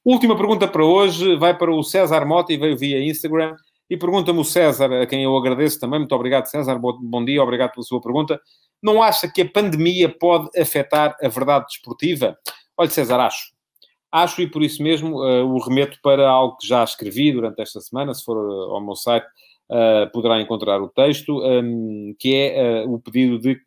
Última 0.03 0.37
pergunta 0.37 0.67
para 0.67 0.85
hoje 0.85 1.35
vai 1.35 1.57
para 1.57 1.69
o 1.69 1.83
César 1.83 2.25
Mota 2.25 2.53
e 2.53 2.57
veio 2.57 2.77
via 2.77 3.03
Instagram. 3.03 3.55
E 3.89 3.95
pergunta-me 3.95 4.39
o 4.39 4.43
César, 4.43 5.01
a 5.01 5.05
quem 5.05 5.23
eu 5.23 5.35
agradeço 5.37 5.79
também. 5.79 5.99
Muito 5.99 6.13
obrigado, 6.13 6.45
César. 6.45 6.77
Bom 6.77 7.23
dia, 7.23 7.41
obrigado 7.41 7.71
pela 7.71 7.83
sua 7.83 8.01
pergunta. 8.01 8.39
Não 8.81 9.01
acha 9.01 9.29
que 9.29 9.41
a 9.41 9.49
pandemia 9.49 10.09
pode 10.09 10.49
afetar 10.59 11.15
a 11.21 11.27
verdade 11.27 11.65
desportiva? 11.65 12.37
Olha, 12.77 12.89
César, 12.89 13.19
acho. 13.19 13.51
Acho 14.11 14.41
e 14.41 14.49
por 14.49 14.63
isso 14.63 14.81
mesmo 14.83 15.17
uh, 15.17 15.45
o 15.45 15.59
remeto 15.59 15.97
para 16.01 16.29
algo 16.29 16.57
que 16.57 16.67
já 16.67 16.83
escrevi 16.83 17.31
durante 17.31 17.61
esta 17.61 17.79
semana. 17.81 18.13
Se 18.13 18.23
for 18.23 18.37
ao 18.37 18.81
meu 18.81 18.95
site, 18.95 19.27
uh, 19.69 20.11
poderá 20.11 20.41
encontrar 20.41 20.81
o 20.81 20.89
texto, 20.89 21.41
um, 21.43 22.15
que 22.19 22.35
é 22.35 22.85
uh, 22.85 22.93
o 22.93 22.99
pedido 22.99 23.39
de 23.39 23.59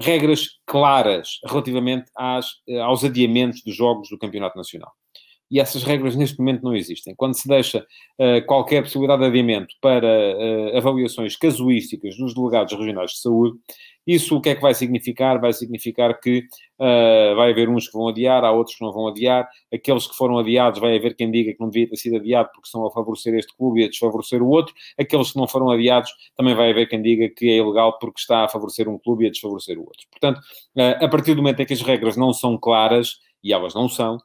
regras 0.00 0.58
claras 0.66 1.40
relativamente 1.46 2.10
às, 2.16 2.50
uh, 2.68 2.80
aos 2.82 3.04
adiamentos 3.04 3.62
dos 3.62 3.74
jogos 3.74 4.08
do 4.08 4.18
Campeonato 4.18 4.56
Nacional. 4.56 4.92
E 5.50 5.58
essas 5.58 5.82
regras 5.82 6.14
neste 6.14 6.38
momento 6.38 6.62
não 6.62 6.76
existem. 6.76 7.14
Quando 7.16 7.32
se 7.32 7.48
deixa 7.48 7.82
qualquer 8.46 8.82
possibilidade 8.82 9.22
de 9.22 9.28
adiamento 9.28 9.74
para 9.80 10.06
avaliações 10.76 11.36
casuísticas 11.36 12.18
dos 12.18 12.34
delegados 12.34 12.74
regionais 12.74 13.12
de 13.12 13.20
saúde, 13.20 13.56
isso 14.08 14.36
o 14.36 14.40
que 14.40 14.48
é 14.48 14.54
que 14.54 14.62
vai 14.62 14.72
significar? 14.72 15.38
Vai 15.38 15.52
significar 15.52 16.18
que 16.18 16.38
uh, 16.78 17.36
vai 17.36 17.50
haver 17.50 17.68
uns 17.68 17.86
que 17.86 17.92
vão 17.92 18.08
adiar, 18.08 18.42
há 18.42 18.50
outros 18.50 18.76
que 18.76 18.82
não 18.82 18.90
vão 18.90 19.06
adiar. 19.06 19.46
Aqueles 19.72 20.06
que 20.06 20.16
foram 20.16 20.38
adiados, 20.38 20.80
vai 20.80 20.96
haver 20.96 21.14
quem 21.14 21.30
diga 21.30 21.52
que 21.52 21.60
não 21.60 21.68
devia 21.68 21.90
ter 21.90 21.96
sido 21.96 22.16
adiado 22.16 22.48
porque 22.54 22.66
estão 22.66 22.86
a 22.86 22.90
favorecer 22.90 23.34
este 23.34 23.54
clube 23.54 23.82
e 23.82 23.84
a 23.84 23.88
desfavorecer 23.88 24.42
o 24.42 24.48
outro. 24.48 24.74
Aqueles 24.98 25.32
que 25.32 25.36
não 25.36 25.46
foram 25.46 25.70
adiados, 25.70 26.10
também 26.34 26.54
vai 26.54 26.70
haver 26.70 26.88
quem 26.88 27.02
diga 27.02 27.28
que 27.28 27.50
é 27.50 27.56
ilegal 27.58 27.98
porque 27.98 28.18
está 28.18 28.44
a 28.44 28.48
favorecer 28.48 28.88
um 28.88 28.98
clube 28.98 29.24
e 29.24 29.26
a 29.28 29.30
desfavorecer 29.30 29.78
o 29.78 29.82
outro. 29.82 30.06
Portanto, 30.10 30.38
uh, 30.38 31.04
a 31.04 31.08
partir 31.08 31.34
do 31.34 31.42
momento 31.42 31.60
em 31.60 31.66
que 31.66 31.74
as 31.74 31.82
regras 31.82 32.16
não 32.16 32.32
são 32.32 32.56
claras, 32.56 33.18
e 33.42 33.52
elas 33.52 33.74
não 33.74 33.88
são, 33.88 34.18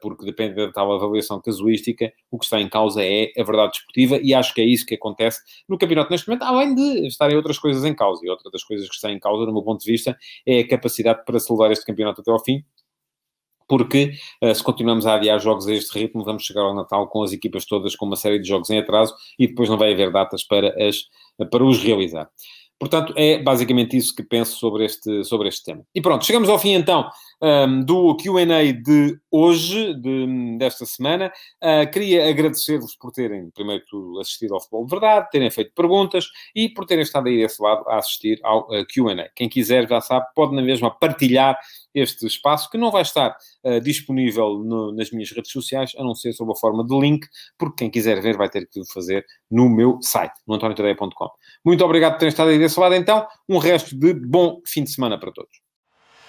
porque 0.00 0.24
depende 0.24 0.54
da 0.54 0.72
tal 0.72 0.92
avaliação 0.92 1.40
casuística, 1.40 2.12
o 2.30 2.38
que 2.38 2.44
está 2.44 2.60
em 2.60 2.68
causa 2.68 3.02
é 3.02 3.30
a 3.38 3.42
verdade 3.42 3.72
desportiva 3.72 4.18
e 4.22 4.34
acho 4.34 4.52
que 4.54 4.60
é 4.60 4.64
isso 4.64 4.84
que 4.84 4.94
acontece 4.94 5.40
no 5.68 5.78
campeonato 5.78 6.10
neste 6.10 6.28
momento, 6.28 6.42
além 6.42 6.74
de 6.74 7.06
estarem 7.06 7.36
outras 7.36 7.58
coisas 7.58 7.84
em 7.84 7.94
causa. 7.94 8.20
E 8.24 8.28
outra 8.28 8.50
das 8.50 8.64
coisas 8.64 8.88
que 8.88 8.94
está 8.94 9.10
em 9.10 9.18
causa, 9.18 9.46
do 9.46 9.52
meu 9.52 9.62
ponto 9.62 9.84
de 9.84 9.90
vista, 9.90 10.16
é 10.46 10.60
a 10.60 10.68
capacidade 10.68 11.24
para 11.24 11.38
se 11.38 11.52
levar 11.52 11.70
este 11.70 11.84
campeonato 11.84 12.20
até 12.20 12.30
ao 12.30 12.42
fim, 12.42 12.64
porque 13.68 14.12
uh, 14.42 14.54
se 14.54 14.62
continuamos 14.62 15.06
a 15.06 15.14
adiar 15.14 15.38
jogos 15.38 15.68
a 15.68 15.74
este 15.74 15.96
ritmo, 15.96 16.24
vamos 16.24 16.44
chegar 16.44 16.62
ao 16.62 16.74
Natal 16.74 17.06
com 17.08 17.22
as 17.22 17.32
equipas 17.32 17.66
todas 17.66 17.94
com 17.94 18.06
uma 18.06 18.16
série 18.16 18.38
de 18.38 18.48
jogos 18.48 18.70
em 18.70 18.78
atraso 18.78 19.14
e 19.38 19.46
depois 19.46 19.68
não 19.68 19.76
vai 19.76 19.92
haver 19.92 20.10
datas 20.10 20.42
para, 20.42 20.74
as, 20.82 21.04
para 21.50 21.62
os 21.62 21.82
realizar. 21.82 22.28
Portanto, 22.78 23.12
é 23.16 23.42
basicamente 23.42 23.96
isso 23.96 24.14
que 24.14 24.22
penso 24.22 24.56
sobre 24.56 24.84
este, 24.84 25.24
sobre 25.24 25.48
este 25.48 25.64
tema. 25.64 25.82
E 25.94 26.00
pronto, 26.00 26.24
chegamos 26.24 26.48
ao 26.48 26.58
fim 26.58 26.74
então 26.74 27.10
um, 27.40 27.84
do 27.84 28.16
QA 28.16 28.72
de 28.72 29.18
hoje, 29.30 29.94
de, 29.94 30.56
desta 30.58 30.84
semana. 30.86 31.32
Uh, 31.62 31.90
queria 31.90 32.28
agradecer-vos 32.28 32.96
por 32.96 33.12
terem, 33.12 33.50
primeiro 33.50 33.84
tudo, 33.88 34.20
assistido 34.20 34.54
ao 34.54 34.60
Futebol 34.60 34.84
de 34.84 34.90
Verdade, 34.90 35.30
terem 35.30 35.50
feito 35.50 35.72
perguntas 35.74 36.26
e 36.54 36.68
por 36.68 36.84
terem 36.84 37.02
estado 37.02 37.28
aí 37.28 37.36
desse 37.38 37.62
lado 37.62 37.88
a 37.88 37.98
assistir 37.98 38.40
ao 38.42 38.68
uh, 38.68 38.86
QA. 38.86 39.30
Quem 39.34 39.48
quiser, 39.48 39.88
já 39.88 40.00
sabe, 40.00 40.26
pode 40.34 40.54
na 40.54 40.62
mesma 40.62 40.90
partilhar 40.90 41.58
este 41.94 42.26
espaço, 42.26 42.70
que 42.70 42.78
não 42.78 42.90
vai 42.90 43.02
estar 43.02 43.36
uh, 43.64 43.80
disponível 43.80 44.58
no, 44.58 44.92
nas 44.92 45.10
minhas 45.10 45.30
redes 45.30 45.50
sociais, 45.50 45.92
a 45.96 46.02
não 46.02 46.14
ser 46.14 46.32
sob 46.32 46.52
a 46.52 46.56
forma 46.56 46.84
de 46.84 46.98
link, 46.98 47.26
porque 47.58 47.84
quem 47.84 47.90
quiser 47.90 48.20
ver 48.20 48.36
vai 48.36 48.48
ter 48.48 48.68
que 48.68 48.80
fazer 48.92 49.24
no 49.50 49.68
meu 49.68 49.98
site, 50.02 50.34
no 50.46 50.54
antoniotadeia.com. 50.54 51.30
Muito 51.64 51.84
obrigado 51.84 52.12
por 52.12 52.18
terem 52.20 52.30
estado 52.30 52.50
aí 52.50 52.58
desse 52.58 52.78
lado, 52.78 52.94
então. 52.94 53.26
Um 53.48 53.58
resto 53.58 53.98
de 53.98 54.14
bom 54.14 54.60
fim 54.66 54.84
de 54.84 54.90
semana 54.90 55.18
para 55.18 55.32
todos. 55.32 55.67